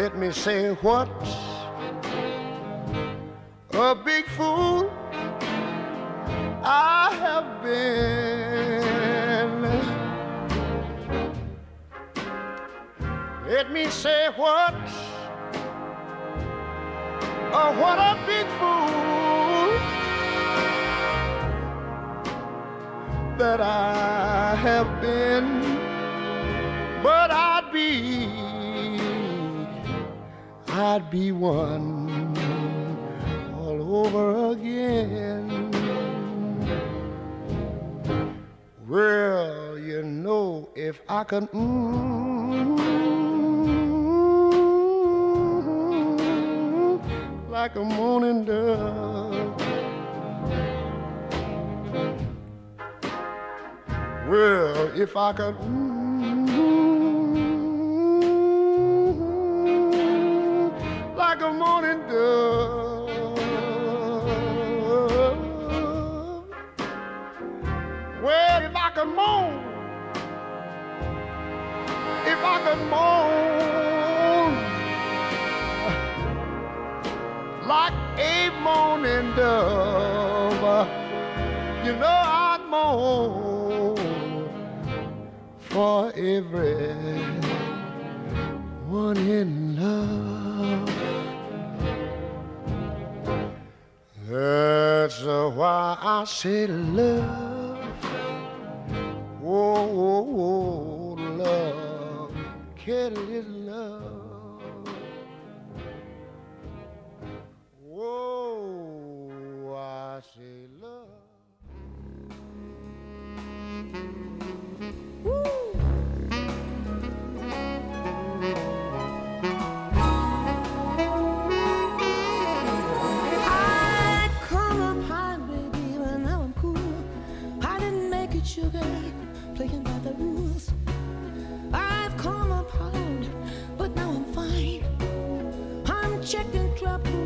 Let 0.00 0.18
me 0.18 0.32
say 0.32 0.74
what? 0.86 1.08
A 3.72 3.94
big 3.94 4.26
fool 4.36 4.90
I 6.62 7.08
have 7.24 7.62
been. 7.62 8.37
Let 13.58 13.72
me 13.72 13.86
say 13.86 14.28
what? 14.36 14.72
Oh, 17.52 17.70
what 17.80 17.98
a 17.98 18.14
big 18.24 18.46
fool 18.56 19.70
that 23.36 23.60
I 23.60 24.54
have 24.54 25.00
been. 25.00 25.48
But 27.02 27.32
I'd 27.32 27.72
be, 27.72 28.28
I'd 30.72 31.10
be 31.10 31.32
one 31.32 32.36
all 33.56 34.06
over 34.06 34.52
again. 34.52 35.48
Well, 38.86 39.76
you 39.76 40.04
know, 40.04 40.68
if 40.76 41.02
I 41.08 41.24
could, 41.24 41.50
mm, 41.50 43.17
like 47.62 47.74
a 47.74 47.82
morning 47.82 48.44
dove. 48.44 49.60
Well, 54.28 54.92
if 55.04 55.16
I 55.16 55.32
could, 55.32 55.56
mm, 55.56 56.46
like 61.16 61.40
a 61.42 61.52
morning 61.52 62.00
dove. 62.08 63.08
Well, 68.22 68.62
if 68.68 68.76
I 68.86 68.90
could 68.94 69.12
moan, 69.18 69.54
if 72.32 72.40
I 72.54 72.56
could 72.64 72.82
moan 72.88 73.17
for 85.78 86.12
every 86.16 86.90
one 88.88 89.16
in 89.16 89.76
love. 89.80 90.90
That's 94.28 95.22
why 95.22 95.96
I 96.00 96.24
say 96.24 96.66
love. 96.66 97.78
Whoa, 99.40 99.86
whoa, 99.98 100.22
whoa, 100.38 101.14
love, 101.44 102.32
Kelly 102.74 103.42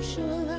trouble 0.02 0.51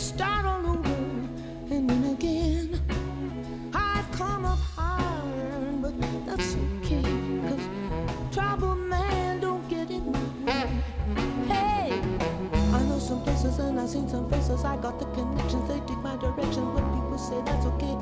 start 0.00 0.46
all 0.46 0.66
over 0.66 0.88
and 1.70 1.90
then 1.90 2.04
again. 2.14 2.80
I've 3.74 4.10
come 4.12 4.46
up 4.46 4.58
higher, 4.74 5.72
but 5.82 5.92
that's 6.24 6.56
okay. 6.56 7.02
Cause 7.46 7.60
trouble 8.32 8.76
man 8.76 9.40
don't 9.40 9.68
get 9.68 9.90
in 9.90 10.10
my 10.10 10.24
way. 10.46 10.82
Hey, 11.46 12.00
I 12.72 12.82
know 12.84 12.98
some 12.98 13.22
places 13.24 13.58
and 13.58 13.78
I've 13.78 13.90
seen 13.90 14.08
some 14.08 14.30
faces. 14.30 14.64
I 14.64 14.78
got 14.78 14.98
the 14.98 15.04
connections, 15.16 15.68
they 15.68 15.80
take 15.80 15.98
my 15.98 16.16
direction. 16.16 16.64
But 16.74 16.84
people 16.94 17.18
say 17.18 17.38
that's 17.44 17.66
okay. 17.66 17.94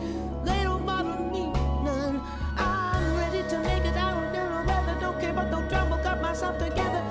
They 0.45 0.63
don't 0.63 0.87
bother 0.87 1.19
me 1.19 1.51
none. 1.83 2.23
I'm 2.57 3.17
ready 3.17 3.43
to 3.51 3.59
make 3.59 3.85
it 3.85 3.97
out 3.97 4.23
in 4.23 4.33
the 4.35 4.73
weather. 4.73 5.01
Don't 5.01 5.21
care 5.21 5.31
about 5.31 5.51
no 5.51 5.69
trouble, 5.69 5.97
got 6.05 6.23
myself 6.23 6.59
together. 6.59 7.03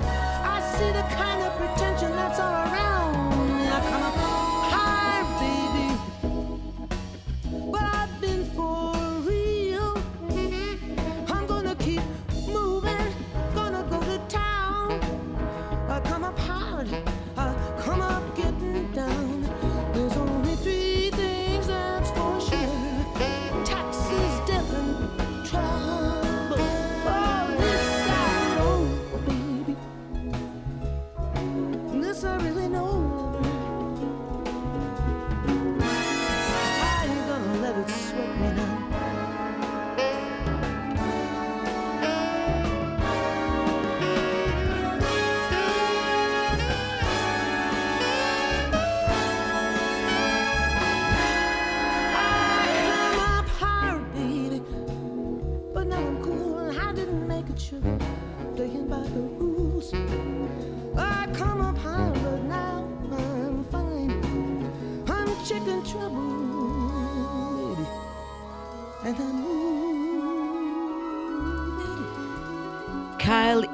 I 0.54 0.62
see 0.78 0.90
the 0.92 1.04
kind 1.14 1.42
of 1.42 1.52
pretension. 1.58 2.17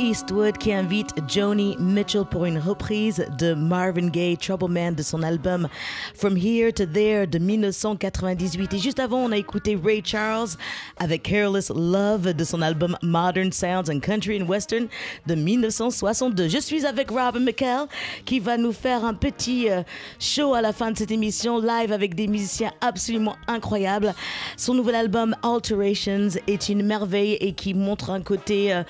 Eastwood 0.05 0.59
qui 0.59 0.71
invite 0.71 1.15
Joni 1.27 1.77
Mitchell 1.79 2.25
pour 2.31 2.45
une 2.45 2.59
reprise 2.59 3.27
de 3.39 3.55
Marvin 3.55 4.09
Gaye 4.09 4.37
Trouble 4.37 4.71
Man 4.71 4.95
de 4.95 5.03
son 5.03 5.23
album 5.23 5.67
From 6.15 6.37
Here 6.37 6.73
to 6.73 6.85
There 6.85 7.27
de 7.27 7.39
1998. 7.39 8.75
Et 8.75 8.79
juste 8.79 9.01
avant, 9.01 9.21
on 9.21 9.33
a 9.33 9.39
écouté 9.39 9.79
Ray 9.83 10.03
Charles 10.05 10.51
avec 10.99 11.23
Careless 11.23 11.71
Love 11.71 12.35
de 12.35 12.45
son 12.45 12.61
album 12.61 12.99
Modern 13.03 13.51
Sounds 13.51 13.91
and 13.91 14.01
Country 14.01 14.43
and 14.43 14.47
Western 14.47 14.89
de 15.27 15.35
1962. 15.35 16.49
Je 16.49 16.59
suis 16.59 16.85
avec 16.85 17.11
Robin 17.11 17.41
McKell 17.41 17.87
qui 18.27 18.41
va 18.41 18.59
nous 18.59 18.73
faire 18.73 19.05
un 19.07 19.15
petit 19.15 19.71
euh, 19.71 19.83
show 20.21 20.53
à 20.53 20.61
la 20.61 20.75
fin 20.75 20.91
de 20.91 20.99
cette 20.99 21.13
émission 21.13 21.59
live 21.59 21.93
avec 21.93 22.15
des 22.15 22.27
musiciens 22.27 22.73
absolument 22.83 23.37
incroyables. 23.49 24.13
Son 24.59 24.75
nouvel 24.75 24.97
album 24.97 25.35
Alterations 25.43 26.29
est 26.47 26.69
une 26.69 26.85
merveille 26.85 27.39
et 27.41 27.53
qui 27.53 27.73
montre 27.73 28.11
un 28.11 28.21
côté 28.21 28.75
euh, 28.75 28.83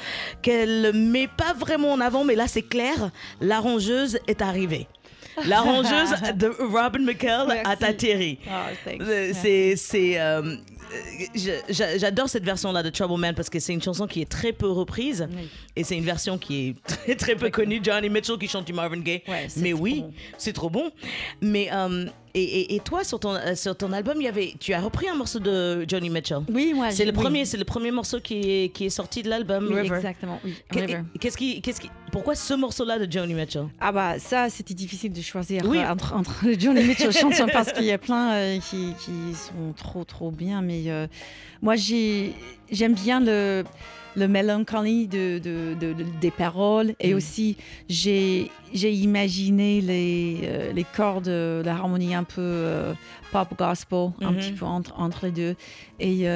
qu'elle 0.43 1.04
met 1.11 1.29
pas 1.29 1.53
vraiment 1.55 1.93
en 1.93 2.01
avant, 2.01 2.25
mais 2.25 2.35
là 2.35 2.47
c'est 2.47 2.63
clair, 2.63 3.11
l'arrangeuse 3.41 4.19
est 4.27 4.43
arrivée. 4.43 4.87
L'arrangeuse 5.47 6.11
de 6.37 6.49
Robin 6.61 7.01
McKell 7.05 7.63
a 7.65 7.71
atterri. 7.71 8.39
Oh, 8.47 8.51
C'est, 9.33 9.75
c'est, 9.77 10.21
euh, 10.21 10.57
j'adore 11.69 12.29
cette 12.29 12.45
version-là 12.45 12.83
de 12.83 12.91
Trouble 12.91 13.19
Man 13.21 13.35
parce 13.35 13.51
que 13.51 13.59
c'est 13.59 13.73
une 13.73 13.83
chanson 13.83 14.07
qui 14.07 14.21
est 14.23 14.29
très 14.29 14.53
peu 14.53 14.69
reprise 14.71 15.27
Oui. 15.35 15.49
et 15.77 15.85
c'est 15.85 15.97
une 15.97 16.05
version 16.05 16.39
qui 16.39 16.69
est 16.69 16.75
très 16.87 17.15
très 17.17 17.37
peu 17.37 17.51
connue. 17.51 17.81
Johnny 17.83 18.09
Mitchell 18.09 18.39
qui 18.39 18.49
chante 18.49 18.67
du 18.67 18.73
Marvin 18.73 19.01
Gaye. 19.01 19.23
Ouais, 19.29 19.47
Mais 19.57 19.73
oui, 19.73 20.01
bon. 20.01 20.13
c'est 20.39 20.53
trop 20.53 20.71
bon. 20.71 20.91
Mais 21.41 21.69
euh, 21.73 22.07
et, 22.37 22.43
et- 22.43 22.75
et 22.77 22.81
toi 22.81 23.05
sur 23.05 23.21
ton 23.21 23.35
euh, 23.35 23.55
sur 23.55 23.77
ton 23.77 23.93
album, 23.93 24.17
il 24.21 24.25
y 24.25 24.29
avait, 24.29 24.55
tu 24.59 24.73
as 24.73 24.81
repris 24.81 25.09
un 25.09 25.15
morceau 25.15 25.39
de 25.39 25.85
Johnny 25.89 26.11
Mitchell. 26.11 26.41
Oui, 26.53 26.73
moi, 26.75 26.91
C'est 26.91 27.05
le 27.05 27.13
oui. 27.13 27.17
premier, 27.23 27.45
c'est 27.45 27.57
le 27.57 27.65
premier 27.65 27.91
morceau 27.91 28.21
qui 28.21 28.39
est 28.65 28.69
qui 28.75 28.87
est 28.87 28.91
sorti 28.91 29.23
de 29.23 29.29
l'album 29.31 29.69
Oui, 29.73 29.79
exactement, 29.87 30.41
oui. 30.45 30.55
Qu'est-ce 31.21 31.37
qui, 31.37 31.61
qu'est-ce 31.61 31.81
qui, 31.81 31.91
pourquoi 32.11 32.35
ce 32.35 32.55
morceau-là 32.55 32.99
de 32.99 33.11
Johnny 33.11 33.35
Mitchell? 33.35 33.67
Ah 33.81 33.93
bah 33.93 34.19
ça, 34.19 34.49
c'était 34.51 34.75
difficile 34.75 35.13
de 35.13 35.21
choisir 35.23 35.63
Oui. 35.67 35.79
euh, 35.79 35.89
entre, 35.91 36.15
entre 36.15 36.45
Johnny 36.59 36.83
Mitchell 36.85 37.13
chansons 37.13 37.47
parce 37.53 37.73
qu'il 37.73 37.85
y 37.85 37.93
a 37.93 37.99
plein 37.99 38.33
euh, 38.35 38.59
qui, 38.59 38.93
qui 39.05 39.35
sont 39.35 39.73
trop 39.77 40.03
trop 40.05 40.31
bien. 40.33 40.61
Mais 40.61 40.74
euh, 40.87 41.07
moi, 41.63 41.77
j'ai 41.77 42.33
j'aime 42.71 42.95
bien 42.95 43.21
le 43.21 43.65
le 44.17 44.29
mélancolie 44.29 45.09
de, 45.09 45.41
de- 45.41 45.75
de- 45.75 45.93
de- 45.93 46.07
des 46.21 46.31
paroles 46.31 46.95
et 47.01 47.13
Mm. 47.13 47.17
aussi 47.17 47.57
j'ai 47.89 48.49
imaginé 48.93 49.81
les 49.81 50.39
euh, 50.45 50.73
les 50.73 50.85
cordes, 50.85 51.27
euh, 51.29 51.63
la 51.65 51.73
harmonie 51.73 52.15
un 52.15 52.23
peu 52.23 52.41
euh, 52.41 52.95
pop 53.33 53.49
gospel, 53.59 54.11
un 54.21 54.33
petit 54.35 54.53
peu 54.53 54.65
entre 54.67 54.95
entre 54.99 55.27
les 55.27 55.33
deux 55.33 55.57
et 55.99 56.29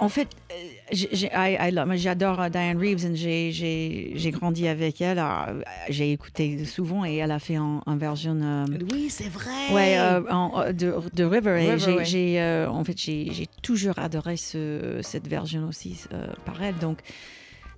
en 0.00 0.08
fait, 0.08 0.28
euh, 0.52 1.94
j'adore 1.96 2.40
euh, 2.40 2.48
Diane 2.48 2.78
Reeves 2.78 3.04
et 3.06 3.50
j'ai- 3.52 4.30
grandi 4.30 4.68
avec 4.68 5.00
elle. 5.00 5.18
Euh, 5.18 5.60
J'ai 5.88 6.12
écouté 6.12 6.64
souvent 6.64 7.04
et 7.04 7.16
elle 7.16 7.30
a 7.30 7.38
fait 7.38 7.56
un, 7.56 7.82
un 7.86 7.96
version 7.96 8.38
euh, 8.42 8.64
Oui, 8.92 9.08
c'est 9.10 9.28
vrai. 9.28 9.72
ouais, 9.72 9.98
euh, 9.98 10.22
en- 10.30 10.72
de, 10.72 10.94
de 11.14 11.24
River. 11.24 11.76
J'ai- 11.78 11.92
ouais. 11.96 12.04
j'ai, 12.04 12.40
euh, 12.40 12.70
en 12.70 12.84
fait, 12.84 12.96
j'ai 12.98 13.46
toujours 13.62 13.98
adoré 13.98 14.36
ce, 14.36 15.00
cette 15.02 15.26
version 15.28 15.66
aussi 15.68 16.04
par 16.44 16.62
elle. 16.62 16.76
Donc, 16.78 16.98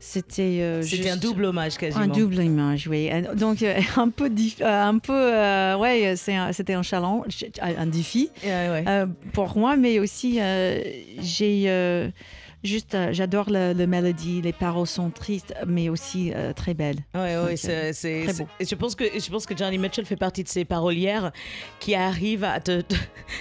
c'était 0.03 0.59
euh, 0.63 0.83
un 1.13 1.17
double 1.17 1.45
hommage 1.45 1.77
quasiment. 1.77 2.03
un 2.05 2.09
double 2.09 2.43
image, 2.43 2.89
oui. 2.89 3.11
Euh, 3.13 3.35
Donc, 3.35 3.63
euh, 3.63 3.79
un 3.97 4.09
peu, 4.09 4.31
euh, 4.61 4.83
un 4.83 4.99
peu 4.99 5.13
euh, 5.13 5.77
ouais, 5.77 6.15
un- 6.29 6.53
c'était 6.53 6.73
un 6.73 6.83
challenge, 6.83 7.27
un 7.61 7.87
défi. 7.87 8.31
Ouais, 8.43 8.69
ouais. 8.85 9.05
Pour 9.35 9.57
moi, 9.59 9.77
mais 9.77 9.99
aussi, 9.99 10.41
j'ai 11.21 11.69
juste, 12.65 12.95
euh, 12.95 13.09
j'adore 13.13 13.47
le, 13.51 13.73
le 13.73 13.87
mélodie, 13.87 14.41
les 14.43 14.53
paroles 14.53 14.87
sont 14.87 15.11
tristes, 15.11 15.55
mais 15.67 15.89
aussi 15.89 16.33
euh, 16.35 16.53
très 16.53 16.75
belles. 16.75 16.99
Ouais, 17.15 17.37
ouais, 17.39 17.57
c'est, 17.57 17.73
euh, 17.73 17.91
c'est, 17.93 18.23
très 18.25 18.33
c'est- 18.35 18.43
beau. 18.45 18.49
et 18.61 18.65
je 18.65 18.75
pense 18.75 18.95
que 18.95 19.05
je 19.05 19.31
pense 19.31 19.47
que 19.47 19.57
Johnny 19.57 19.79
Mitchell 19.79 20.05
fait 20.07 20.17
partie 20.17 20.43
de 20.45 20.49
ces 20.49 20.65
parolières 20.65 21.33
qui 21.79 21.95
arrivent 21.95 22.45
à 22.45 22.61
te, 22.61 22.81
te, 22.83 22.95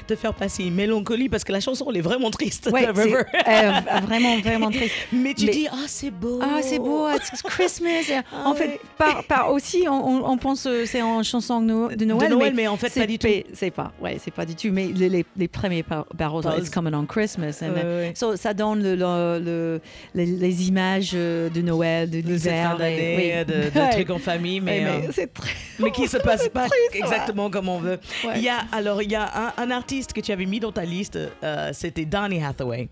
te 0.07 0.15
faire 0.15 0.33
passer 0.33 0.63
une 0.65 0.75
mélancolie 0.75 1.29
parce 1.29 1.43
que 1.43 1.51
la 1.51 1.59
chanson 1.59 1.85
elle 1.89 1.97
est 1.97 2.01
vraiment 2.01 2.29
triste. 2.31 2.69
Ouais, 2.71 2.87
c'est 2.95 3.13
euh, 3.15 3.71
vraiment, 4.03 4.37
vraiment 4.39 4.71
triste. 4.71 4.93
Mais 5.11 5.33
tu 5.33 5.45
Mais- 5.45 5.51
dis 5.51 5.67
ah 5.71 5.85
c'est 5.87 6.11
beau. 6.11 6.39
Ah, 6.41 6.59
c'est 6.61 6.79
beau, 6.79 7.07
it's 7.09 7.41
Christmas. 7.43 7.89
Ah 8.31 8.47
en 8.49 8.51
ouais. 8.53 8.57
fait, 8.57 8.79
par, 8.97 9.23
par 9.25 9.51
aussi, 9.51 9.85
on, 9.89 10.25
on- 10.29 10.37
pense 10.37 10.67
c'est 10.85 11.01
en 11.01 11.21
chanson 11.23 11.61
de 11.61 11.65
No- 11.67 11.89
de 11.89 12.05
Noël, 12.05 12.29
de 12.29 12.35
Noël, 12.35 12.53
mais, 12.55 12.67
en 12.67 12.77
fait 12.77 12.89
c'est 12.89 13.01
pas 13.01 13.07
du 13.07 13.17
tout. 13.19 13.27
C'est 13.53 13.71
pas, 13.71 13.91
ouais, 14.01 14.17
c'est 14.23 14.31
pas 14.31 14.45
du 14.45 14.55
tout. 14.55 14.69
Mais 14.71 14.87
les, 14.87 15.09
les, 15.09 15.25
les 15.35 15.47
premiers 15.47 15.83
par- 15.83 16.05
paroles, 16.17 16.43
Paroles. 16.43 16.59
it's 16.61 16.69
coming 16.69 16.93
on 16.93 17.05
Christmas. 17.05 17.61
and. 17.61 18.11
So, 18.15 18.35
ça 18.35 18.53
donne 18.53 18.81
le, 18.83 18.95
le- 19.17 19.39
le- 19.39 19.81
les, 20.15 20.25
les 20.25 20.67
images 20.67 21.11
euh, 21.13 21.49
de 21.49 21.61
Noël, 21.61 22.09
de 22.09 22.17
l'hiver. 22.19 22.77
oui. 22.79 23.45
de, 23.45 23.69
de 23.69 23.79
Ouais. 23.79 23.89
trucs 23.91 24.09
en 24.09 24.19
famille, 24.19 24.59
mais, 24.61 24.79
Ouais, 24.79 24.85
euh, 24.89 24.99
mais 25.07 25.09
c'est 25.13 25.33
très. 25.33 25.51
mais 25.79 25.91
qui 25.91 26.07
se 26.07 26.17
passe 26.29 26.47
pas 26.49 26.67
triste, 26.67 26.93
ouais. 26.93 26.99
exactement 26.99 27.49
comme 27.49 27.69
on 27.69 27.79
veut. 27.79 27.99
Ouais. 28.25 28.33
Il 28.37 28.43
y 28.43 28.49
a 28.49 28.59
alors 28.71 29.01
il 29.01 29.11
y 29.11 29.15
a 29.15 29.29
un, 29.57 29.63
un 29.63 29.71
artiste 29.71 30.13
que 30.13 30.21
tu 30.21 30.31
avais 30.31 30.45
mis 30.45 30.59
dans 30.59 30.71
ta 30.71 30.83
liste, 30.85 31.17
euh, 31.43 31.69
c'était 31.73 32.05
Donny 32.05 32.43
Hathaway, 32.43 32.87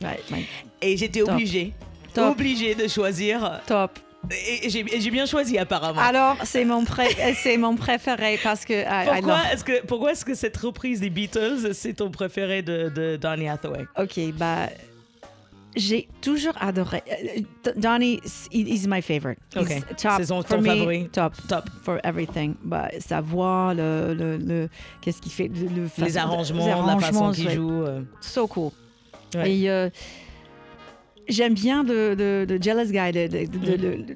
et 0.82 0.98
j'étais 0.98 1.22
obligée, 1.22 1.74
Top. 2.14 2.32
obligée 2.32 2.76
de 2.76 2.88
choisir. 2.88 3.62
Top. 3.68 4.00
Et, 4.62 4.70
j'ai, 4.70 5.12
bien 5.12 5.26
choisi 5.26 5.58
apparemment. 5.58 6.02
Alors, 6.02 6.36
c'est 6.44 6.66
mon, 6.66 6.84
pré- 6.84 7.16
c'est 7.42 7.56
mon 7.56 7.76
préféré 7.76 8.38
parce 8.44 8.66
que. 8.66 8.74
I- 8.74 9.06
I 9.06 9.22
Pourquoi 9.22 9.40
est-ce 9.54 9.64
que 9.64 9.86
pourquoi 9.86 10.12
est-ce 10.12 10.26
que 10.26 10.34
cette 10.36 10.58
reprise 10.58 11.00
des 11.00 11.10
Beatles 11.12 11.74
c'est 11.74 11.94
ton 11.94 12.10
préféré 12.10 12.62
de, 12.62 12.90
de 12.94 13.16
Donny 13.16 13.48
Hathaway? 13.48 13.86
Ok, 13.98 14.20
bah. 14.34 14.68
J'ai 15.78 16.08
toujours 16.22 16.54
adoré. 16.60 17.04
euh, 17.10 17.42
D- 17.63 17.72
Donny, 17.78 18.20
he- 18.52 18.63
he's 18.68 18.88
my 18.88 19.02
favorite. 19.02 19.38
He's 19.56 19.62
Ok. 19.63 19.96
top 19.98 20.12
C'est 20.18 20.26
son- 20.26 20.42
for 20.42 20.56
ton 20.58 20.62
me, 20.62 20.68
favori? 20.68 21.10
Top. 21.10 21.34
Top. 21.48 21.70
For 21.84 22.00
everything. 22.04 22.56
Bah, 22.63 22.90
sa 23.00 23.22
voix, 23.22 23.73
le, 23.73 24.13
le, 24.13 24.38
le- 24.38 24.69
qu'est-ce 25.02 25.21
qu'il 25.21 25.32
fait, 25.32 25.48
le, 25.48 25.67
le 25.84 25.90
Les 26.04 26.17
arrangements, 26.17 26.65
les 26.65 26.71
la 26.71 27.00
façon 27.00 27.23
arrangements, 27.23 27.32
qu'il 27.32 27.50
joue. 27.52 27.71
euh. 27.84 28.02
So 28.21 28.48
cool. 28.48 28.71
Ouais. 29.36 29.52
Et 29.52 29.69
euh, 29.69 29.90
j'aime 31.30 31.54
bien 31.54 31.84
de, 31.84 32.15
de, 32.15 32.46
de 32.48 32.62
Jealous 32.62 32.92
Guy, 32.92 33.12
de, 33.12 33.28
Mm. 33.28 33.75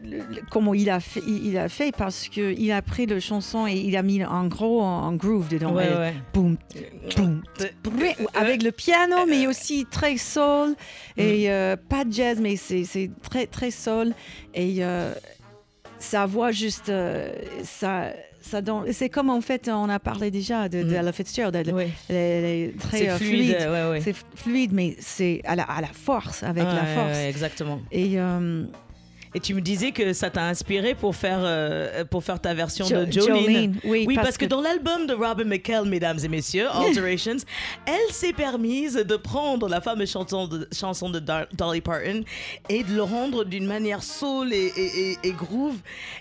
le- 0.10 0.42
comment 0.50 0.74
il 0.74 0.90
a 0.90 1.00
fait, 1.00 1.22
il, 1.28 1.58
a 1.58 1.68
fait 1.70 1.94
parce 1.96 2.28
que 2.30 2.54
il 2.58 2.72
a 2.72 2.82
pris 2.82 3.06
le 3.06 3.20
chanson 3.20 3.68
et 3.68 3.74
il 3.76 3.96
a 3.98 4.02
mis 4.04 4.24
en 4.24 4.48
gros 4.48 4.82
un 4.82 5.14
groove 5.16 5.48
dedans. 5.50 5.74
Ouais, 5.74 5.90
ouais. 5.90 6.14
Boum, 6.34 6.58
boum, 7.16 7.42
Brrr, 7.84 8.16
avec 8.34 8.64
le 8.64 8.72
piano, 8.72 9.26
mais 9.28 9.48
aussi 9.48 9.86
très 9.90 10.18
soul 10.18 10.76
et 11.18 11.50
euh, 11.52 11.76
pas 11.90 12.06
de 12.06 12.14
jazz, 12.14 12.40
mais 12.42 12.56
c'est 12.56 12.84
c'est 12.86 13.10
très 13.22 13.46
très 13.48 13.72
soul 13.72 14.14
et 14.54 14.78
euh, 14.84 15.14
sa 16.00 16.26
voix 16.26 16.52
juste 16.52 16.90
euh, 16.90 17.32
ça 17.64 18.14
ça 18.52 18.62
donne- 18.62 18.92
c'est 18.92 19.10
comme 19.10 19.30
en 19.30 19.42
fait 19.42 19.70
on 19.74 19.90
a 19.90 20.00
parlé 20.00 20.30
déjà 20.32 20.70
de, 20.70 20.84
de 20.84 20.92
Mm. 20.92 20.96
Ella 20.96 21.12
Fitzgerald, 21.12 21.56
elle 21.56 21.70
est 22.10 22.78
très 22.80 23.10
euh, 23.10 23.18
fluide. 23.18 23.58
ouais, 23.60 23.90
ouais. 23.90 24.02
c'est 24.02 24.16
fluide, 24.36 24.72
mais 24.74 24.96
c'est 25.00 25.42
à 25.46 25.56
la, 25.56 25.64
à 25.64 25.82
la 25.82 25.88
force, 25.88 26.44
avec 26.44 26.64
la 26.64 26.86
force. 26.86 27.16
ouais, 27.18 27.30
exactement. 27.30 27.80
Et 27.92 28.20
euh, 28.20 28.64
Et 29.34 29.40
tu 29.40 29.54
me 29.54 29.62
disais 29.62 29.92
que 29.92 30.12
ça 30.14 30.30
t'a 30.30 30.44
inspiré 30.46 30.94
pour 30.94 31.16
faire 31.16 31.40
euh, 31.42 32.04
pour 32.04 32.24
faire 32.24 32.40
ta 32.40 32.54
version 32.54 32.86
Jo- 32.86 33.06
de 33.06 33.12
Jolene. 33.12 33.36
Jolene, 33.46 33.76
oui, 33.86 34.04
Oui, 34.08 34.16
parce, 34.16 34.28
parce 34.28 34.38
que, 34.38 34.46
que- 34.46 34.50
dans 34.50 34.62
l'album 34.62 35.08
de 35.08 35.14
Robin 35.14 35.46
McKell, 35.46 35.86
mesdames 35.86 36.20
et 36.24 36.28
messieurs, 36.28 36.68
Alterations, 36.74 37.38
elle 37.86 38.14
s'est 38.14 38.34
permise 38.34 38.96
de 38.96 39.16
prendre 39.16 39.70
la 39.70 39.80
fameuse 39.80 40.12
chanson 40.12 40.48
de, 40.48 40.68
chanson 40.74 41.10
de 41.10 41.20
Dar- 41.20 41.48
Dolly 41.54 41.80
Parton 41.82 42.24
et 42.68 42.84
de 42.84 42.94
le 42.94 43.04
rendre 43.04 43.46
d'une 43.46 43.66
manière 43.66 44.04
soul 44.04 44.54
et, 44.54 44.58
et- 44.76 45.12
et- 45.12 45.18
et 45.24 45.32
groove. 45.32 45.78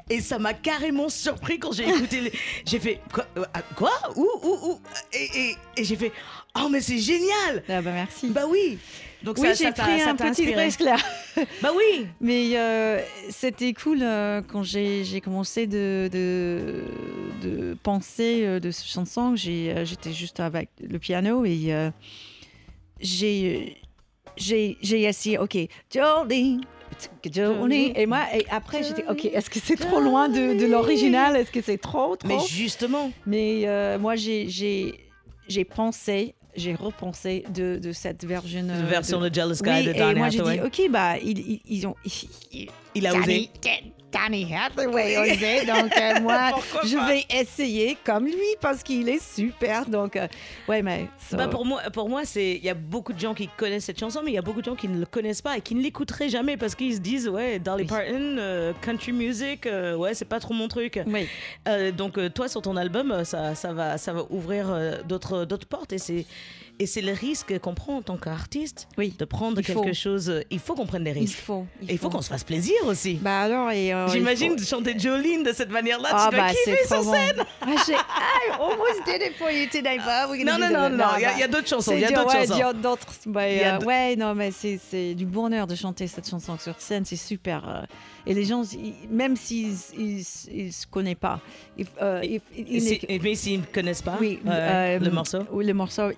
Et 0.08 0.20
ça 0.20 0.38
m'a 0.38 0.54
carrément 0.54 1.08
surpris 1.08 1.58
quand 1.58 1.72
j'ai 1.72 1.88
écouté. 1.88 2.20
les- 2.20 2.32
J'ai 2.64 2.78
fait 2.78 3.00
quoi, 3.12 3.26
euh, 3.38 3.42
quoi? 3.74 3.92
Où 4.16 4.28
Où 4.42 4.70
Où? 4.70 4.80
Et 5.12 5.84
j'ai 5.84 5.96
fait 5.96 6.12
Oh, 6.58 6.68
mais 6.70 6.80
c'est 6.80 6.98
génial 6.98 7.62
ah 7.68 7.80
bah 7.80 7.92
merci. 7.92 8.28
Bah 8.28 8.42
oui 8.48 8.78
Donc 9.22 9.38
oui, 9.38 9.50
j'ai 9.56 9.70
pris 9.70 10.02
un 10.02 10.16
petit 10.16 10.52
risque 10.52 10.80
là. 10.80 10.96
Bah 11.62 11.70
oui 11.76 12.06
Mais 12.20 12.58
euh, 12.58 13.00
c'était 13.28 13.72
cool 13.72 14.00
euh, 14.02 14.42
quand 14.46 14.64
j'ai 14.64 15.20
commencé 15.22 15.66
de, 15.66 16.08
de, 16.12 16.82
de 17.42 17.76
penser 17.82 18.42
euh, 18.44 18.58
de 18.60 18.70
cette 18.72 18.88
chanson. 18.88 19.36
J'étais 19.36 20.12
juste 20.12 20.40
avec 20.40 20.70
le 20.80 20.98
piano 20.98 21.44
et 21.44 21.90
j'ai 23.00 23.76
j'ai 24.36 24.76
essayé, 25.04 25.38
ok, 25.38 25.56
Jolene. 25.92 26.62
Jolene. 27.30 27.92
Et 27.94 28.06
moi, 28.06 28.24
et 28.34 28.44
après, 28.50 28.82
j'étais, 28.82 29.04
ok, 29.08 29.26
est-ce 29.26 29.50
que 29.50 29.60
c'est 29.60 29.76
trop 29.76 30.00
loin 30.00 30.28
de, 30.28 30.58
de 30.58 30.66
l'original? 30.66 31.36
Est-ce 31.36 31.50
que 31.52 31.60
c'est 31.62 31.78
trop, 31.78 32.16
trop? 32.16 32.28
Mais 32.28 32.38
justement 32.48 33.12
Mais 33.26 33.98
moi, 33.98 34.16
j'ai 34.16 35.64
pensé 35.74 36.34
j'ai 36.56 36.74
repensé 36.74 37.44
de, 37.54 37.78
de 37.78 37.92
cette 37.92 38.24
version. 38.24 38.60
Une 38.60 38.70
euh, 38.70 38.84
version 38.86 39.20
de, 39.20 39.32
Jealous 39.32 39.54
Guy 39.62 39.70
Oui, 39.70 39.84
de 39.84 39.90
et 39.90 39.94
Donny 39.94 40.14
moi 40.18 40.28
j'ai 40.30 40.40
dit, 40.42 40.60
ok, 40.64 40.90
bah, 40.90 41.18
ils, 41.18 41.38
ils, 41.38 41.60
ils 41.68 41.86
ont. 41.86 41.94
ils- 42.52 42.68
Il 42.94 43.06
a 43.06 43.14
osé. 43.14 43.48
Danny, 44.12 44.52
Hathaway 44.54 45.16
osé, 45.18 45.64
donc 45.66 45.96
euh, 45.96 46.20
moi, 46.20 46.48
Pourquoi 46.52 46.80
je 46.84 46.96
pas? 46.96 47.06
vais 47.08 47.24
essayer 47.30 47.96
comme 48.04 48.24
lui 48.26 48.34
parce 48.60 48.82
qu'il 48.82 49.08
est 49.08 49.22
super. 49.22 49.86
Donc, 49.86 50.16
euh, 50.16 50.26
ouais, 50.68 50.82
mais. 50.82 51.06
so- 51.30 51.36
Bah 51.36 51.48
pour 51.48 51.64
moi, 51.64 51.82
pour 51.92 52.08
moi, 52.08 52.24
c'est 52.24 52.52
il 52.56 52.64
y 52.64 52.68
a 52.70 52.74
beaucoup 52.74 53.12
de 53.12 53.20
gens 53.20 53.34
qui 53.34 53.48
connaissent 53.48 53.84
cette 53.84 54.00
chanson, 54.00 54.20
mais 54.24 54.32
il 54.32 54.34
y 54.34 54.38
a 54.38 54.42
beaucoup 54.42 54.60
de 54.60 54.66
gens 54.66 54.74
qui 54.74 54.88
ne 54.88 54.98
le 54.98 55.06
connaissent 55.06 55.42
pas 55.42 55.56
et 55.56 55.60
qui 55.60 55.74
ne 55.74 55.82
l'écouteraient 55.82 56.28
jamais 56.28 56.56
parce 56.56 56.74
qu'ils 56.74 56.94
se 56.94 57.00
disent 57.00 57.28
ouais, 57.28 57.58
Dolly 57.58 57.82
Oui. 57.82 57.88
Parton, 57.88 58.36
euh, 58.38 58.72
country 58.82 59.12
music, 59.12 59.66
ouais, 59.96 60.14
c'est 60.14 60.24
pas 60.24 60.40
trop 60.40 60.54
mon 60.54 60.68
truc. 60.68 61.00
Oui. 61.06 61.28
Donc 61.92 62.18
toi 62.34 62.48
sur 62.48 62.62
ton 62.62 62.76
album, 62.76 63.24
ça, 63.24 63.54
ça 63.54 63.72
va, 63.72 63.96
ça 63.98 64.12
va 64.12 64.24
ouvrir 64.30 65.00
d'autres, 65.04 65.44
d'autres 65.44 65.66
portes 65.66 65.92
et 65.92 65.98
c'est 65.98 66.26
et 66.80 66.86
c'est 66.86 67.02
le 67.02 67.12
risque 67.12 67.58
qu'on 67.60 67.74
prend 67.74 67.98
en 67.98 68.02
tant 68.02 68.16
qu'artiste 68.16 68.88
Oui. 68.98 69.14
de 69.18 69.24
prendre 69.24 69.60
Il 69.60 69.64
quelque 69.66 69.88
faut. 69.88 69.92
chose. 69.94 70.30
euh, 70.30 70.42
Il 70.50 70.58
faut 70.58 70.74
qu'on 70.74 70.86
prenne 70.86 71.04
des 71.04 71.10
Il 71.10 71.18
risques. 71.18 71.38
faut. 71.38 71.66
et 71.86 71.92
il 71.92 71.98
faut 71.98 72.08
qu'on 72.10 72.22
se 72.22 72.28
fasse 72.28 72.42
plaisir 72.42 72.74
aussi. 72.86 73.14
Bah 73.14 73.42
alors, 73.42 73.70
et. 73.70 73.92
euh, 73.92 74.06
il 74.08 74.12
J'imagine 74.14 74.58
faut- 74.58 74.64
chanter 74.64 74.98
Jolene 74.98 75.42
de 75.44 75.52
cette 75.52 75.70
manière-là, 75.70 76.08
Ah 76.10 76.28
tu 76.30 76.36
dois 76.36 76.46
bah 76.46 76.50
kiffer 76.54 76.86
sur 76.86 77.04
bon. 77.04 77.12
scène. 77.12 77.44
J'ai 77.86 77.92
I 77.92 78.50
almost 78.58 79.04
did 79.06 79.22
it 79.22 79.36
for 79.38 79.50
you 79.50 79.66
tonight, 79.70 80.00
but 80.00 80.30
we're 80.30 80.44
Non, 80.44 80.58
non, 80.58 80.68
non, 80.68 80.72
that. 80.72 80.88
non, 80.90 81.04
il 81.18 81.22
y 81.22 81.24
a- 81.26 81.46
il 81.46 81.50
d'autres 81.50 81.68
chansons, 81.68 81.92
il 81.92 82.00
y 82.00 82.04
a 82.04 82.08
d'autres 82.10 82.34
ouais, 82.34 82.46
chansons. 82.46 82.72
il 82.74 82.80
d'autres. 82.80 83.06
bah, 83.26 83.48
Il 83.48 83.60
euh, 83.62 83.78
d- 83.78 83.84
ouais, 83.84 84.16
non, 84.16 84.34
mais 84.34 84.50
c'est 84.50 85.14
du 85.14 85.26
bonheur 85.26 85.66
de 85.66 85.74
chanter 85.74 86.06
cette 86.06 86.28
chanson 86.28 86.56
sur 86.58 86.80
scène, 86.80 87.04
c'est 87.04 87.16
super. 87.16 87.68
euh, 87.68 87.82
et 88.26 88.34
les 88.34 88.44
gens, 88.44 88.62
ils- 88.72 88.94
même 89.10 89.36
s'ils 89.36 89.76
ils, 89.98 90.24
ils 90.52 90.72
se 90.72 90.86
connaissent 90.86 91.14
pas, 91.16 91.40
ils, 91.76 91.86
ils- 92.56 93.20
mais 93.22 93.34
s'ils 93.34 93.60
ne 93.60 93.64
connaissent 93.66 94.02
pas 94.02 94.16
oui, 94.20 94.38
le 94.44 95.10
morceau, 95.10 95.38
Oui, 95.52 95.66
le 95.66 95.74
morceau, 95.74 96.10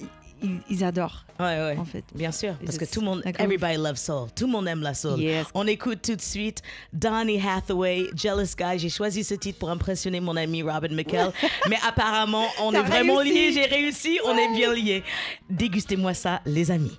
ils, 0.68 0.84
adorent 0.84 1.24
ouais, 1.38 1.44
ouais. 1.46 1.76
en 1.78 1.84
fait. 1.84 2.04
Bien 2.14 2.32
sûr, 2.32 2.54
parce 2.64 2.78
que 2.78 2.84
tout 2.84 3.00
le 3.00 3.06
monde, 3.06 3.22
everybody 3.38 3.76
loves 3.76 3.96
soul. 3.96 4.28
Tout 4.34 4.46
le 4.46 4.52
monde 4.52 4.68
aime 4.68 4.82
la 4.82 4.94
soul. 4.94 5.20
Yes. 5.20 5.46
On 5.54 5.66
écoute 5.66 6.00
tout 6.02 6.16
de 6.16 6.20
suite 6.20 6.62
Donny 6.92 7.40
Hathaway, 7.40 8.08
Jealous 8.14 8.54
Guy. 8.56 8.78
J'ai 8.78 8.88
choisi 8.88 9.24
ce 9.24 9.34
titre 9.34 9.58
pour 9.58 9.70
impressionner 9.70 10.20
mon 10.20 10.36
ami 10.36 10.62
Robin 10.62 10.94
McKell. 10.94 11.32
Mais 11.70 11.78
apparemment, 11.86 12.46
on 12.62 12.72
est 12.72 12.82
vraiment 12.82 13.16
réussi. 13.16 13.34
liés. 13.34 13.52
J'ai 13.52 13.66
réussi. 13.66 14.18
On 14.24 14.36
est 14.36 14.52
bien 14.54 14.72
liés. 14.72 15.02
Dégustez-moi 15.50 16.14
ça, 16.14 16.40
les 16.46 16.70
amis. 16.70 16.98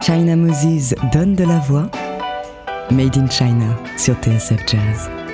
China 0.00 0.36
Moses 0.36 0.94
donne 1.12 1.34
de 1.34 1.44
la 1.44 1.58
voix. 1.58 1.90
Made 2.90 3.16
in 3.16 3.28
China 3.28 3.76
sur 3.98 4.14
TSF 4.22 4.64
Jazz. 4.66 5.27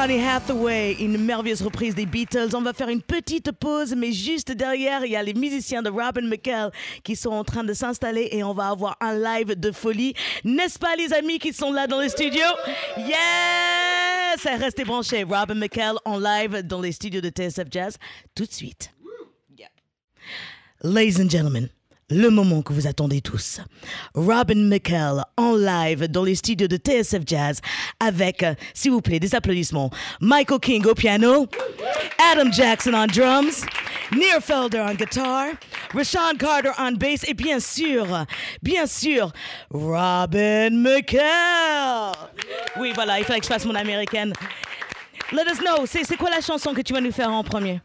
Donny 0.00 0.18
Hathaway, 0.18 0.96
une 0.98 1.18
merveilleuse 1.18 1.60
reprise 1.60 1.94
des 1.94 2.06
Beatles. 2.06 2.56
On 2.56 2.62
va 2.62 2.72
faire 2.72 2.88
une 2.88 3.02
petite 3.02 3.52
pause, 3.52 3.94
mais 3.94 4.12
juste 4.12 4.50
derrière, 4.50 5.04
il 5.04 5.12
y 5.12 5.16
a 5.16 5.22
les 5.22 5.34
musiciens 5.34 5.82
de 5.82 5.90
Robin 5.90 6.22
McKell 6.22 6.70
qui 7.04 7.14
sont 7.16 7.32
en 7.32 7.44
train 7.44 7.64
de 7.64 7.74
s'installer 7.74 8.30
et 8.32 8.42
on 8.42 8.54
va 8.54 8.68
avoir 8.68 8.96
un 9.02 9.12
live 9.12 9.60
de 9.60 9.70
folie. 9.70 10.14
N'est-ce 10.42 10.78
pas, 10.78 10.96
les 10.96 11.12
amis 11.12 11.38
qui 11.38 11.52
sont 11.52 11.70
là 11.70 11.86
dans 11.86 12.00
le 12.00 12.08
studio? 12.08 12.46
Yes! 12.96 14.42
Restez 14.42 14.84
branchés. 14.84 15.22
Robin 15.22 15.56
McKell 15.56 15.96
en 16.06 16.18
live 16.18 16.62
dans 16.62 16.80
les 16.80 16.92
studios 16.92 17.20
de 17.20 17.28
TSF 17.28 17.66
Jazz 17.70 17.98
tout 18.34 18.46
de 18.46 18.52
suite. 18.52 18.94
Ladies 20.82 21.20
and 21.20 21.28
gentlemen, 21.28 21.68
le 22.10 22.28
moment 22.28 22.62
que 22.62 22.72
vous 22.72 22.86
attendez 22.86 23.20
tous. 23.20 23.60
Robin 24.14 24.66
McKell 24.68 25.22
en 25.36 25.54
live 25.56 26.08
dans 26.08 26.24
les 26.24 26.34
studios 26.34 26.68
de 26.68 26.76
TSF 26.76 27.22
Jazz 27.24 27.60
avec, 28.00 28.42
euh, 28.42 28.54
s'il 28.74 28.90
vous 28.90 29.00
plaît, 29.00 29.20
des 29.20 29.34
applaudissements. 29.34 29.90
Michael 30.20 30.60
King 30.60 30.86
au 30.86 30.94
piano, 30.94 31.46
Adam 32.32 32.50
Jackson 32.50 32.94
en 32.94 33.06
drums 33.06 33.64
Nearfelder 34.12 34.80
on 34.80 34.94
guitar, 34.94 35.46
Rashawn 35.94 36.36
Carter 36.36 36.72
on 36.78 36.92
bass 36.92 37.24
et 37.28 37.34
bien 37.34 37.60
sûr, 37.60 38.06
bien 38.60 38.86
sûr, 38.86 39.32
Robin 39.70 40.70
McKell. 40.70 41.20
Oui, 42.78 42.90
voilà, 42.92 43.20
il 43.20 43.24
fallait 43.24 43.38
que 43.38 43.46
je 43.46 43.52
fasse 43.52 43.64
mon 43.64 43.74
américaine. 43.76 44.32
Let 45.32 45.44
us 45.52 45.58
know, 45.60 45.86
c'est 45.86 46.16
quoi 46.16 46.30
la 46.30 46.40
chanson 46.40 46.74
que 46.74 46.80
tu 46.80 46.92
vas 46.92 47.00
nous 47.00 47.12
faire 47.12 47.30
en 47.30 47.44
premier? 47.44 47.80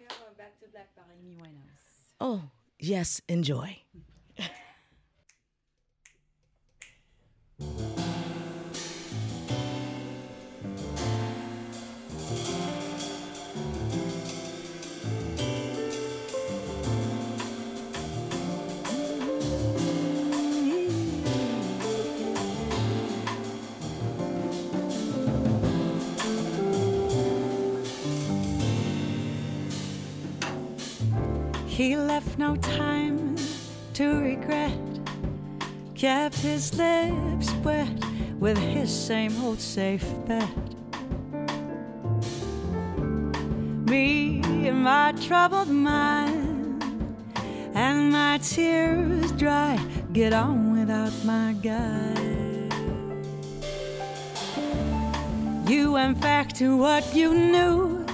Oh, 2.19 2.39
yes, 2.79 3.21
enjoy. 3.29 3.84
He 31.75 31.97
left 31.97 32.37
no 32.37 32.55
time 32.57 33.35
to 33.93 34.07
regret. 34.19 34.94
Kept 36.05 36.35
his 36.35 36.71
lips 36.77 37.51
wet 37.63 37.89
with 38.37 38.59
his 38.59 38.93
same 38.93 39.43
old 39.43 39.59
safe 39.59 40.05
bet. 40.27 40.55
Me 43.89 44.39
and 44.67 44.83
my 44.83 45.13
troubled 45.13 45.69
mind 45.69 46.83
and 47.73 48.11
my 48.11 48.37
tears 48.37 49.31
dry. 49.31 49.83
Get 50.13 50.31
on 50.31 50.77
without 50.77 51.11
my 51.25 51.55
guide. 51.63 52.71
You 55.67 55.93
went 55.93 56.21
back 56.21 56.53
to 56.59 56.77
what 56.77 57.15
you 57.15 57.33
knew 57.33 58.05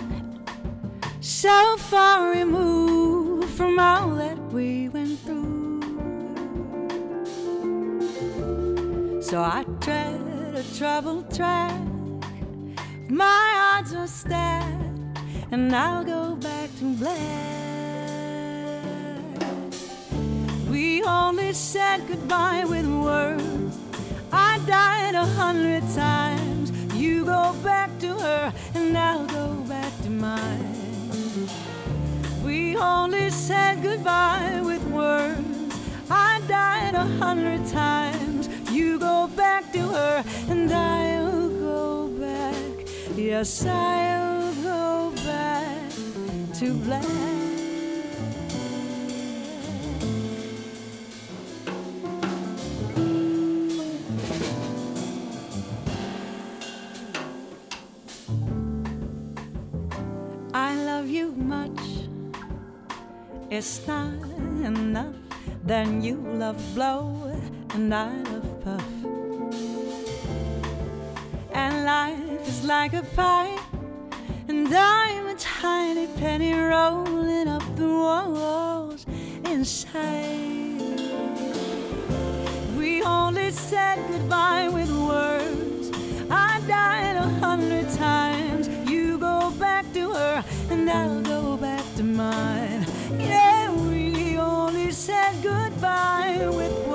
so 1.20 1.76
far 1.78 2.32
removed 2.32 3.50
from 3.50 3.78
all 3.80 4.12
that 4.12 4.38
we 4.54 4.88
went 4.88 5.01
So 9.32 9.40
I 9.42 9.64
tread 9.80 10.20
a 10.56 10.64
troubled 10.78 11.34
track. 11.34 11.80
My 13.08 13.78
odds 13.78 13.94
are 13.94 14.06
stacked, 14.06 15.22
and 15.52 15.74
I'll 15.74 16.04
go 16.04 16.36
back 16.36 16.70
to 16.80 16.96
black. 16.96 17.24
We 20.70 21.02
only 21.04 21.54
said 21.54 22.06
goodbye 22.10 22.66
with 22.66 22.86
words. 22.86 23.80
I 24.34 24.60
died 24.68 25.16
a 25.16 25.24
hundred 25.24 25.84
times. 25.96 26.74
You 26.94 27.24
go 27.24 27.56
back 27.64 27.98
to 28.00 28.08
her, 28.08 28.54
and 28.76 28.98
I'll 28.98 29.28
go 29.28 29.54
back 29.66 29.94
to 30.04 30.10
mine. 30.10 31.48
We 32.44 32.76
only 32.76 33.30
said 33.30 33.82
goodbye 33.82 34.60
with 34.62 34.84
words. 34.88 35.74
I 36.10 36.42
died 36.50 36.96
a 36.96 37.06
hundred 37.24 37.66
times. 37.68 38.01
Her, 39.92 40.24
and 40.48 40.72
I'll 40.72 41.50
go 41.50 42.08
back. 42.08 42.88
Yes, 43.18 43.66
I'll 43.66 44.54
go 44.64 45.12
back 45.26 45.92
to 46.60 46.74
black. 46.86 47.06
I 60.54 60.76
love 60.86 61.10
you 61.10 61.32
much. 61.34 61.82
It's 63.50 63.86
not 63.86 64.14
enough. 64.64 65.16
Then 65.66 66.02
you 66.02 66.16
love 66.16 66.60
blow 66.76 67.30
and 67.74 67.94
I 67.94 68.10
love 68.24 68.41
life 71.92 72.48
is 72.48 72.64
like 72.64 72.94
a 72.94 73.06
pipe, 73.22 73.60
and 74.48 74.68
I'm 74.74 75.26
a 75.36 75.36
tiny 75.36 76.08
penny 76.20 76.54
rolling 76.54 77.48
up 77.56 77.66
the 77.82 77.92
walls 78.04 79.02
inside. 79.54 81.00
We 82.80 82.92
only 83.18 83.50
said 83.70 83.98
goodbye 84.12 84.68
with 84.78 84.92
words. 85.12 85.86
I 86.50 86.52
died 86.80 87.18
a 87.28 87.30
hundred 87.46 87.88
times. 88.08 88.64
You 88.92 89.18
go 89.18 89.38
back 89.66 89.86
to 89.98 90.04
her, 90.20 90.36
and 90.72 90.90
I'll 90.90 91.22
go 91.36 91.42
back 91.68 91.86
to 91.98 92.04
mine. 92.04 92.82
Yeah, 93.32 93.64
we 93.90 94.38
only 94.38 94.92
said 94.92 95.34
goodbye 95.44 96.38
with 96.60 96.74
words. 96.88 96.91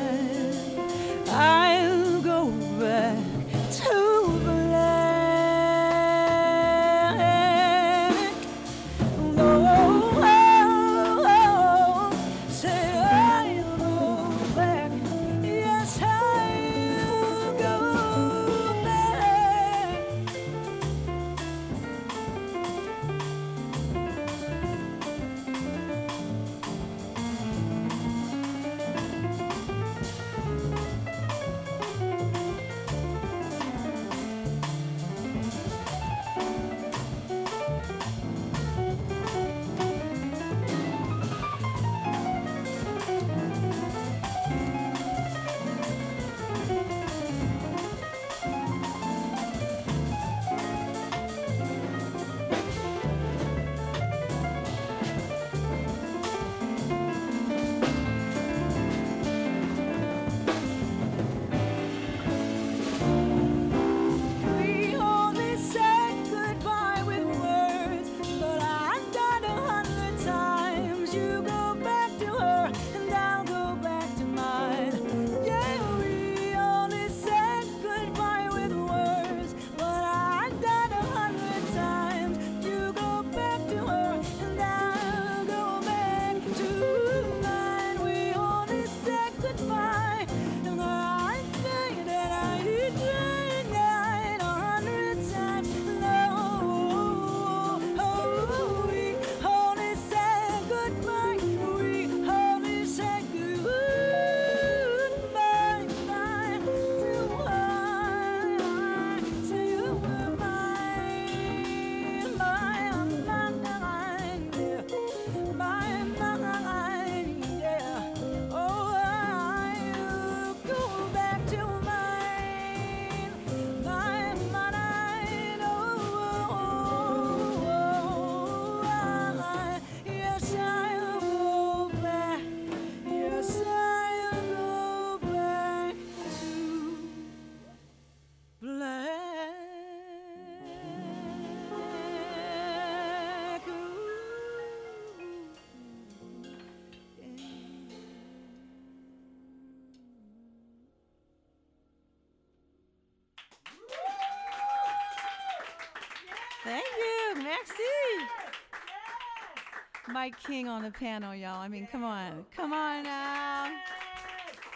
King 160.30 160.68
on 160.68 160.84
the 160.84 160.92
piano, 160.92 161.32
y'all. 161.32 161.60
I 161.62 161.68
mean, 161.68 161.88
come 161.92 162.04
on. 162.04 162.46
Come 162.56 162.74
on 162.74 163.04
now. 163.04 163.68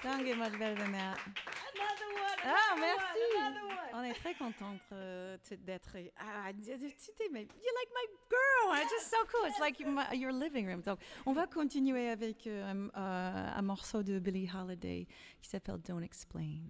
Don't 0.04 0.24
get 0.26 0.38
much 0.38 0.58
better 0.60 0.76
than 0.76 0.92
that. 0.94 1.18
Ah, 2.48 2.76
merci. 2.80 3.20
On 3.94 4.04
est 4.04 4.14
très 4.14 4.34
contente 4.36 4.82
euh, 4.92 5.38
d'être. 5.66 5.96
Ah, 6.18 6.52
tu 6.54 6.64
sais, 6.64 7.30
mais 7.32 7.42
you 7.44 7.72
like 7.76 7.90
my 7.94 8.06
girl. 8.30 8.76
It's 8.82 8.92
just 8.92 9.10
so 9.10 9.18
cool. 9.32 9.48
It's 9.48 9.60
like 9.60 9.80
my- 9.80 10.14
your 10.14 10.32
living 10.32 10.68
room. 10.68 10.82
Donc, 10.82 11.00
on 11.26 11.34
va 11.34 11.48
continuer 11.48 12.10
avec 12.10 12.46
euh, 12.46 12.72
un, 12.72 12.88
euh, 13.00 13.50
un 13.56 13.62
morceau 13.62 14.04
de 14.04 14.20
Billie 14.20 14.50
Holiday 14.54 15.08
qui 15.42 15.50
s'appelle 15.50 15.78
Don't 15.82 16.04
Explain. 16.04 16.70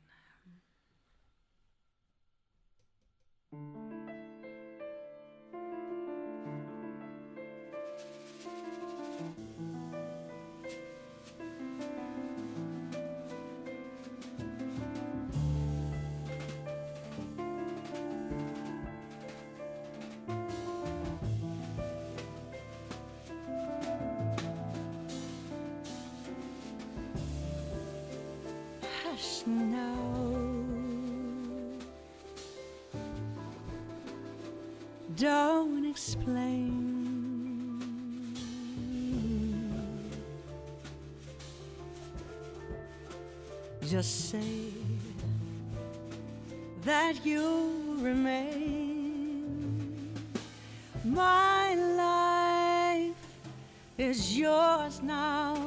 Is 54.06 54.38
yours 54.38 55.02
now. 55.02 55.58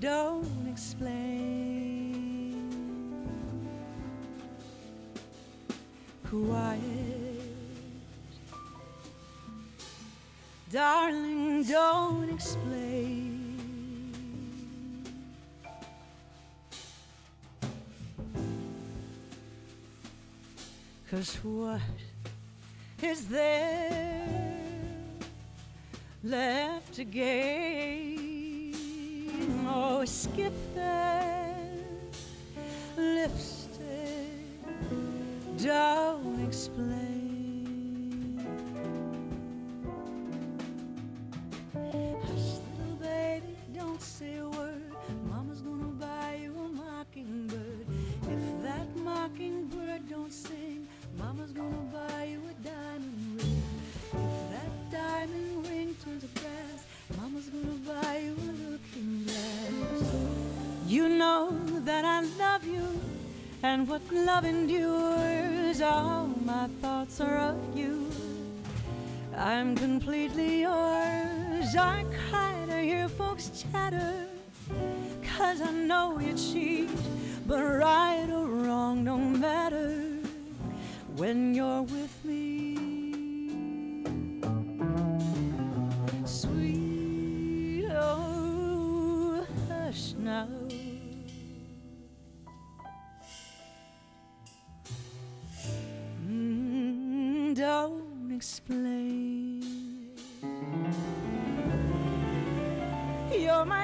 Don't 0.00 0.68
explain. 0.68 1.30
Quiet, 6.28 6.80
darling, 10.72 11.62
don't 11.62 12.30
explain. 12.30 13.30
Cause 21.08 21.36
what 21.44 21.80
is 23.00 23.28
there 23.28 24.23
left 26.24 26.94
to 26.94 27.04
gain? 27.04 28.74
Oh, 29.68 30.04
skip 30.06 30.52
that 30.74 31.56
lipstick, 32.96 33.84
don't 35.62 36.13
what 64.44 64.52
love 64.52 64.83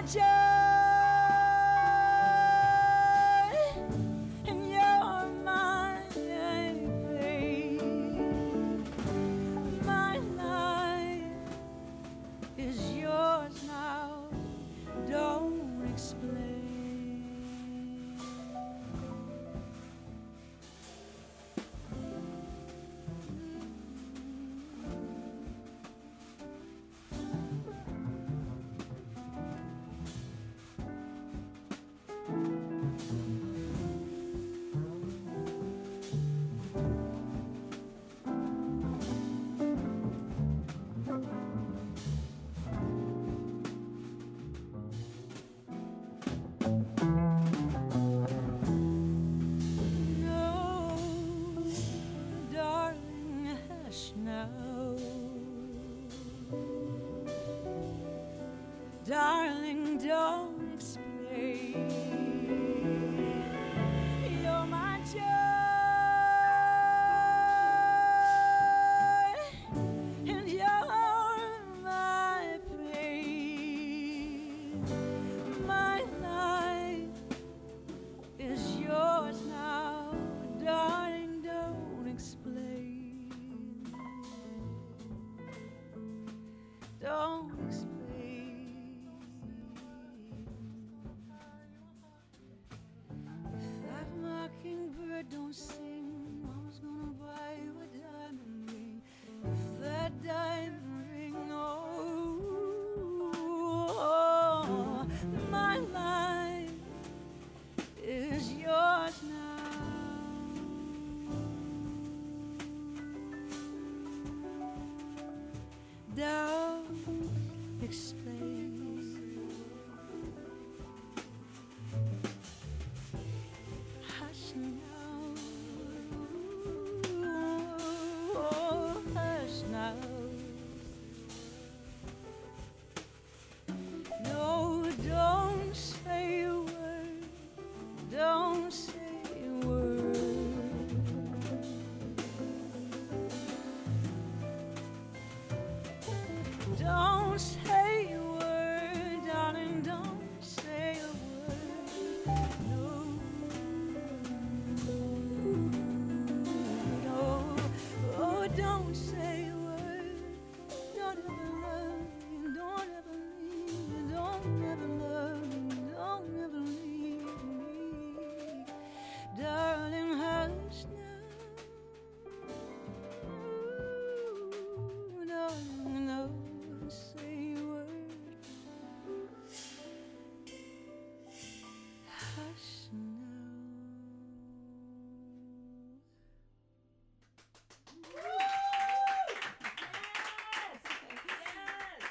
You're 0.02 0.49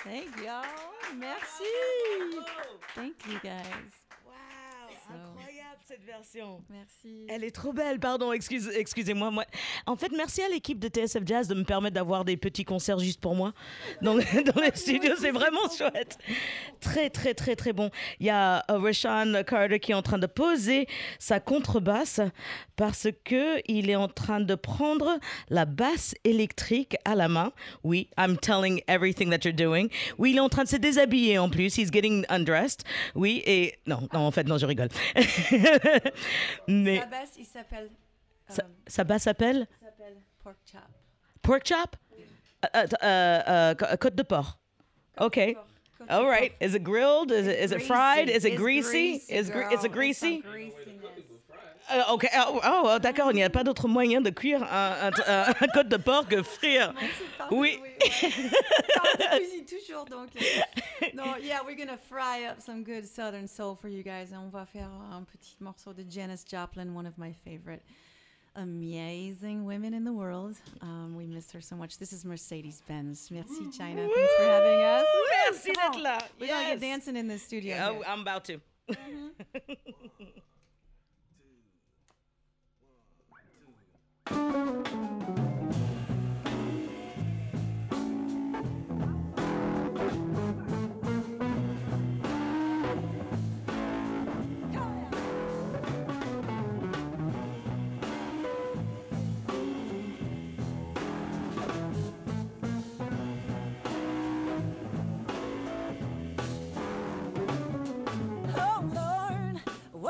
Thank 0.10 0.38
you. 0.38 1.18
Merci. 1.20 1.64
Thank 2.95 3.14
you 3.28 3.39
guys. 3.43 3.62
Wow, 4.26 4.34
So- 5.07 5.14
incroyable 5.14 5.80
cette 5.88 6.03
version. 6.03 6.64
Merci. 6.70 7.26
Elle 7.30 7.43
est 7.43 7.51
trop 7.51 7.74
belle, 7.74 7.99
pardon, 7.99 8.32
excuse, 8.32 8.70
excusez-moi. 8.76 9.30
Moi. 9.32 9.45
En 9.86 9.95
fait, 9.95 10.12
merci 10.16 10.41
à 10.41 10.49
l'équipe 10.49 10.80
de 10.80 10.88
TSF 10.88 11.24
Jazz 11.26 11.47
de 11.47 11.55
me 11.55 11.64
permettre 11.64 11.95
d'avoir 11.95 12.26
des 12.26 12.38
petits 12.38 12.66
concerts 12.66 12.99
juste 12.99 13.20
pour 13.22 13.36
moi 13.36 13.53
dans, 14.01 14.16
dans 14.55 14.62
les 14.62 14.76
studios. 14.76 15.16
C'est 15.20 15.32
vraiment 15.32 15.68
chouette. 15.70 16.18
Très, 16.90 17.12
très, 17.12 17.36
très, 17.36 17.56
très 17.56 17.72
bon. 17.72 17.92
Il 18.20 18.26
y 18.26 18.32
a 18.32 18.66
euh, 18.72 18.80
Rashawn 18.80 19.44
Carter 19.44 19.80
qui 19.80 19.92
est 19.92 19.96
en 19.96 20.02
train 20.02 20.18
de 20.18 20.26
poser 20.26 20.88
sa 21.20 21.40
contrebasse 21.40 22.20
parce 22.76 23.08
que 23.24 23.62
il 23.72 23.92
est 23.92 23.96
en 23.96 24.08
train 24.08 24.40
de 24.40 24.56
prendre 24.56 25.20
la 25.50 25.66
basse 25.66 26.16
électrique 26.24 26.96
à 27.06 27.14
la 27.14 27.28
main. 27.28 27.52
Oui, 27.84 28.10
I'm 28.18 28.38
telling 28.38 28.82
everything 28.88 29.30
that 29.30 29.48
you're 29.48 29.54
doing. 29.56 29.90
Oui, 30.18 30.32
il 30.32 30.38
est 30.38 30.40
en 30.40 30.50
train 30.50 30.64
de 30.64 30.70
se 30.70 30.78
déshabiller 30.78 31.38
en 31.38 31.48
plus. 31.52 31.78
He's 31.78 31.92
getting 31.92 32.26
undressed. 32.28 32.84
Oui, 33.14 33.44
et 33.46 33.76
non, 33.86 34.08
non, 34.12 34.22
en 34.22 34.32
fait, 34.32 34.46
non, 34.46 34.58
je 34.58 34.66
rigole. 34.66 34.90
Mais 36.68 37.00
Sa 37.02 37.06
basse, 37.06 37.30
il 37.38 37.46
s'appelle 37.46 37.90
sa, 38.48 38.64
euh, 38.64 38.68
sa 38.88 39.04
basse 39.04 39.24
s'appelle? 39.24 39.68
Pork 40.44 40.58
Chop. 40.66 40.82
pork 41.44 41.66
chop, 41.68 41.96
Euh, 42.76 42.88
euh, 43.04 43.42
euh, 43.48 43.76
côte 43.98 44.16
de 44.16 44.24
porc. 44.24 44.58
Côte 45.18 45.36
de 45.36 45.54
right. 46.10 46.52
porc. 46.60 46.66
Is 46.66 46.76
it 46.76 46.84
grilled? 46.84 47.32
Is 47.32 47.47
it, 47.47 47.60
is 47.60 47.72
it 47.72 47.82
fried? 47.84 48.30
Is 48.30 48.45
it 48.45 48.56
greasy? 48.56 49.22
Is 49.30 49.50
is 49.50 49.84
it 49.84 49.91
greasy? 49.91 50.43
Euh, 51.91 52.04
ok. 52.10 52.28
Oh, 52.36 52.60
oh, 52.64 52.82
oh, 52.86 53.00
d'accord. 53.00 53.32
Il 53.32 53.36
n'y 53.38 53.43
a 53.43 53.50
pas 53.50 53.64
d'autre 53.64 53.88
moyen 53.88 54.22
de 54.22 54.30
cuire 54.30 54.62
un, 54.62 55.10
un- 55.10 55.12
un- 55.28 55.68
côte 55.74 55.89
de 55.89 55.97
porc 55.97 56.28
que 56.30 56.43
frire. 56.43 56.93
Oui. 57.50 57.80
Toujours 59.68 60.06
donc. 60.06 60.30
euh, 60.36 61.06
Non, 61.16 61.36
yeah, 61.41 61.62
we're 61.66 61.76
gonna 61.76 61.97
fry 61.97 62.45
up 62.45 62.62
some 62.62 62.84
good 62.84 63.06
Southern 63.08 63.47
soul 63.47 63.76
for 63.76 63.88
you 63.88 64.04
guys. 64.04 64.32
On 64.34 64.50
va 64.50 64.66
faire 64.66 64.89
un 65.12 65.24
petit 65.24 65.56
morceau 65.60 65.93
de 65.93 66.04
Janis 66.08 66.43
Joplin, 66.45 66.93
one 66.93 67.08
of 67.08 67.18
my 67.18 67.34
favorite 67.43 67.82
amazing 68.56 69.66
women 69.66 69.93
in 69.93 70.04
the 70.04 70.14
world. 70.14 70.56
Um, 70.82 71.16
we 71.16 71.26
miss 71.26 71.52
her 71.52 71.62
so 71.62 71.76
much. 71.76 71.97
This 71.97 72.14
is 72.14 72.26
Mercedes 72.26 72.82
Benz. 72.88 73.30
Merci, 73.32 73.70
China. 73.78 74.08
Thanks 74.14 74.34
for 74.38 74.43
having 74.43 74.82
us. 74.82 75.06
Woo! 75.14 75.22
Merci 75.45 75.72
Come 75.74 75.91
d'être 75.93 76.02
là. 76.04 76.22
We're 76.39 76.47
gonna 76.47 76.70
get 76.70 76.80
dancing 76.82 77.16
in 77.16 77.28
the 77.28 77.38
studio. 77.38 77.76
Oh, 77.82 77.93
here. 77.95 78.04
I'm 78.08 78.22
about 78.22 78.45
to. 78.45 78.62
Oh 84.32 84.99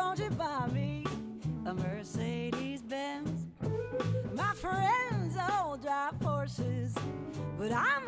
won't 0.09 0.19
you 0.21 0.29
buy 0.31 0.65
me 0.73 1.05
a 1.67 1.73
Mercedes 1.75 2.81
Benz? 2.81 3.45
My 4.33 4.55
friends 4.55 5.37
all 5.37 5.77
drive 5.77 6.15
horses, 6.23 6.95
but 7.59 7.71
I 7.71 7.98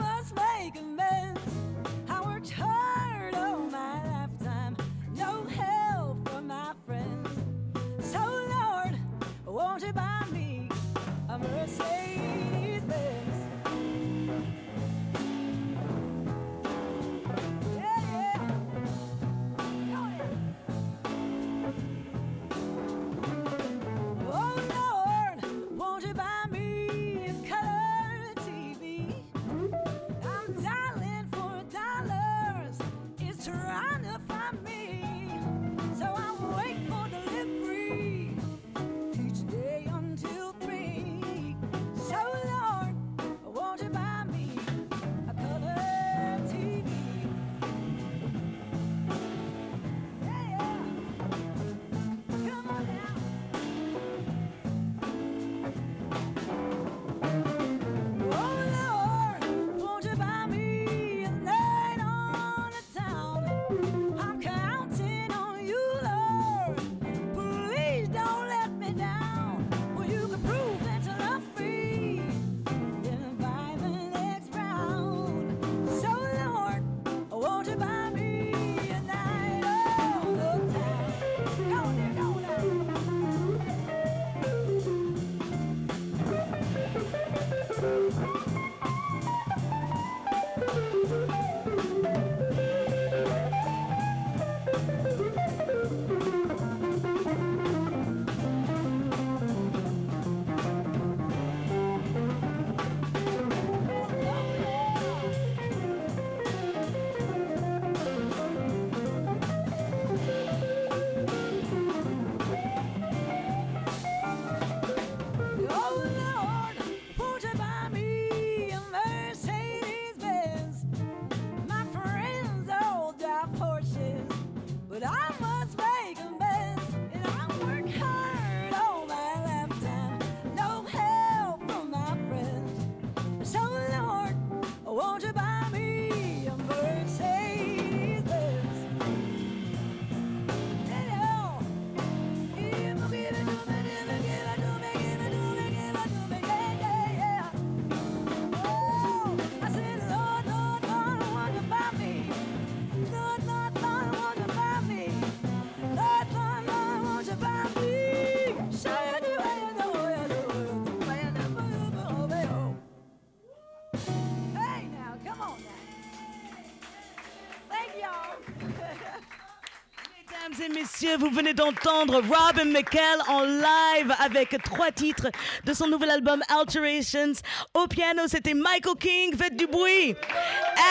et 170.62 170.70
messieurs, 170.70 171.18
vous 171.18 171.32
venez 171.32 171.54
d'entendre 171.54 172.22
Robin 172.22 172.66
McKell 172.66 173.20
en 173.28 173.44
live 173.44 174.14
avec 174.24 174.56
trois 174.64 174.92
titres 174.92 175.28
de 175.66 175.74
son 175.74 175.88
nouvel 175.88 176.10
album 176.10 176.42
Alterations. 176.50 177.34
Au 177.74 177.88
piano, 177.88 178.24
c'était 178.28 178.54
Michael 178.54 178.96
King, 179.00 179.36
faites 179.36 179.56
du 179.56 179.66
bruit. 179.66 180.16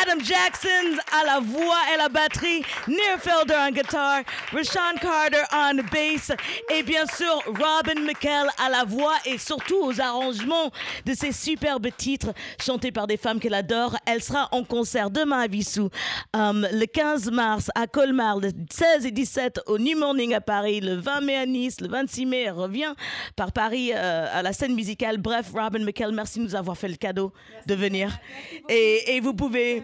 Adam 0.03 0.21
Jackson 0.23 0.99
à 1.21 1.25
la 1.25 1.41
voix 1.41 1.79
et 1.93 1.97
la 1.97 2.09
batterie. 2.09 2.63
Neil 2.87 3.19
Felder 3.19 3.55
en 3.55 3.71
guitare. 3.71 4.23
Rashawn 4.53 4.99
Carter 5.01 5.43
en 5.53 5.75
bass. 5.93 6.33
Et 6.75 6.83
bien 6.83 7.05
sûr, 7.07 7.43
Robin 7.47 8.01
McKell 8.03 8.49
à 8.59 8.71
la 8.71 8.85
voix 8.85 9.17
et 9.25 9.39
surtout 9.39 9.79
aux 9.83 10.01
arrangements 10.01 10.71
de 11.05 11.15
ces 11.15 11.33
superbes 11.33 11.89
titres 11.97 12.33
chantés 12.61 12.93
par 12.93 13.07
des 13.07 13.17
femmes 13.17 13.41
qu'elle 13.41 13.55
adore. 13.55 13.97
Elle 14.07 14.23
sera 14.23 14.49
en 14.53 14.65
concert 14.65 15.11
demain 15.11 15.41
à 15.41 15.47
Vissou, 15.47 15.91
euh, 16.37 16.53
le 16.73 16.87
15 16.87 17.31
mars 17.31 17.71
à 17.75 17.87
Colmar, 17.87 18.39
le 18.39 18.51
16 18.71 19.07
et 19.07 19.11
17 19.11 19.61
au 19.67 19.79
New 19.79 19.99
Morning 19.99 20.35
à 20.35 20.41
Paris, 20.41 20.81
le 20.81 20.95
20 20.95 21.21
mai 21.23 21.37
à 21.37 21.47
Nice, 21.47 21.81
le 21.81 21.89
26 21.89 22.27
mai 22.27 22.43
elle 22.43 22.53
revient 22.53 22.95
par 23.37 23.53
Paris 23.53 23.91
euh, 23.95 24.27
à 24.33 24.43
la 24.43 24.53
scène 24.53 24.75
musicale. 24.75 25.19
Bref, 25.19 25.51
Robin 25.53 25.85
McKell, 25.85 26.13
merci 26.13 26.39
de 26.39 26.45
nous 26.45 26.55
avoir 26.55 26.77
fait 26.77 26.89
le 26.89 26.97
cadeau 26.97 27.33
de 27.67 27.75
venir. 27.75 28.17
Et, 28.69 29.17
et 29.17 29.21
vous 29.21 29.35
pouvez... 29.35 29.80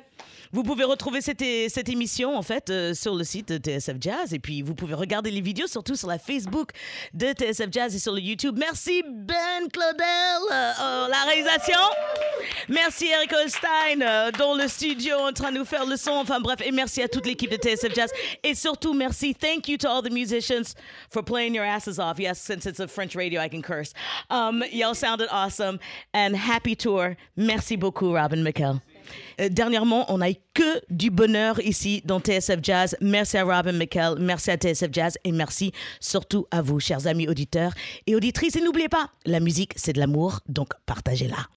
Vous 0.52 0.62
pouvez 0.62 0.84
retrouver 0.84 1.20
cette, 1.20 1.42
émission 1.42 2.36
en 2.36 2.42
fait 2.42 2.70
euh, 2.70 2.94
sur 2.94 3.14
le 3.14 3.24
site 3.24 3.52
de 3.52 3.58
TSF 3.58 3.96
Jazz 4.00 4.32
et 4.32 4.38
puis 4.38 4.62
vous 4.62 4.74
pouvez 4.74 4.94
regarder 4.94 5.30
les 5.30 5.40
vidéos 5.40 5.66
surtout 5.66 5.96
sur 5.96 6.08
la 6.08 6.18
Facebook 6.18 6.70
de 7.14 7.26
TSF 7.32 7.68
Jazz 7.70 7.94
et 7.94 7.98
sur 7.98 8.12
le 8.12 8.20
YouTube. 8.20 8.56
Merci 8.58 9.02
Ben 9.06 9.68
Claudel 9.72 10.06
euh, 10.50 10.72
euh, 10.80 11.08
la 11.08 11.24
réalisation. 11.26 11.78
Merci 12.68 13.06
Eric 13.06 13.32
Holstein 13.32 14.02
euh, 14.02 14.30
dans 14.32 14.54
le 14.54 14.68
studio 14.68 15.16
en 15.16 15.32
train 15.32 15.52
de 15.52 15.58
nous 15.58 15.64
faire 15.64 15.84
le 15.84 15.96
son. 15.96 16.12
Enfin 16.12 16.40
bref 16.40 16.60
et 16.64 16.72
merci 16.72 17.02
à 17.02 17.08
toute 17.08 17.26
l'équipe 17.26 17.50
de 17.50 17.56
TSF 17.56 17.94
Jazz 17.94 18.10
et 18.42 18.54
surtout 18.54 18.94
merci 18.94 19.34
thank 19.34 19.68
you 19.68 19.76
to 19.76 19.88
all 19.88 20.02
the 20.02 20.12
musicians 20.12 20.74
for 21.10 21.22
playing 21.22 21.54
your 21.54 21.64
asses 21.64 21.98
off. 21.98 22.18
Yes, 22.18 22.40
since 22.40 22.66
it's 22.66 22.80
a 22.80 22.88
French 22.88 23.14
radio 23.14 23.40
I 23.42 23.48
can 23.48 23.62
curse. 23.62 23.92
Um, 24.30 24.62
y'all 24.72 24.94
sounded 24.94 25.28
awesome 25.30 25.78
and 26.14 26.36
happy 26.36 26.76
tour. 26.76 27.16
Merci 27.36 27.76
beaucoup 27.76 28.14
Robin 28.14 28.42
McKell. 28.42 28.80
Euh, 29.40 29.48
dernièrement, 29.48 30.12
on 30.12 30.18
n'a 30.18 30.30
eu 30.30 30.36
que 30.54 30.80
du 30.90 31.10
bonheur 31.10 31.60
ici 31.60 32.02
dans 32.04 32.20
TSF 32.20 32.60
Jazz. 32.62 32.96
Merci 33.00 33.36
à 33.38 33.44
Robin 33.44 33.72
McKell, 33.72 34.14
merci 34.18 34.50
à 34.50 34.56
TSF 34.56 34.88
Jazz 34.92 35.18
et 35.24 35.32
merci 35.32 35.72
surtout 36.00 36.46
à 36.50 36.62
vous, 36.62 36.80
chers 36.80 37.06
amis 37.06 37.28
auditeurs 37.28 37.72
et 38.06 38.14
auditrices. 38.14 38.56
Et 38.56 38.60
n'oubliez 38.60 38.88
pas, 38.88 39.10
la 39.24 39.40
musique, 39.40 39.72
c'est 39.76 39.92
de 39.92 39.98
l'amour, 39.98 40.40
donc 40.48 40.68
partagez-la. 40.86 41.46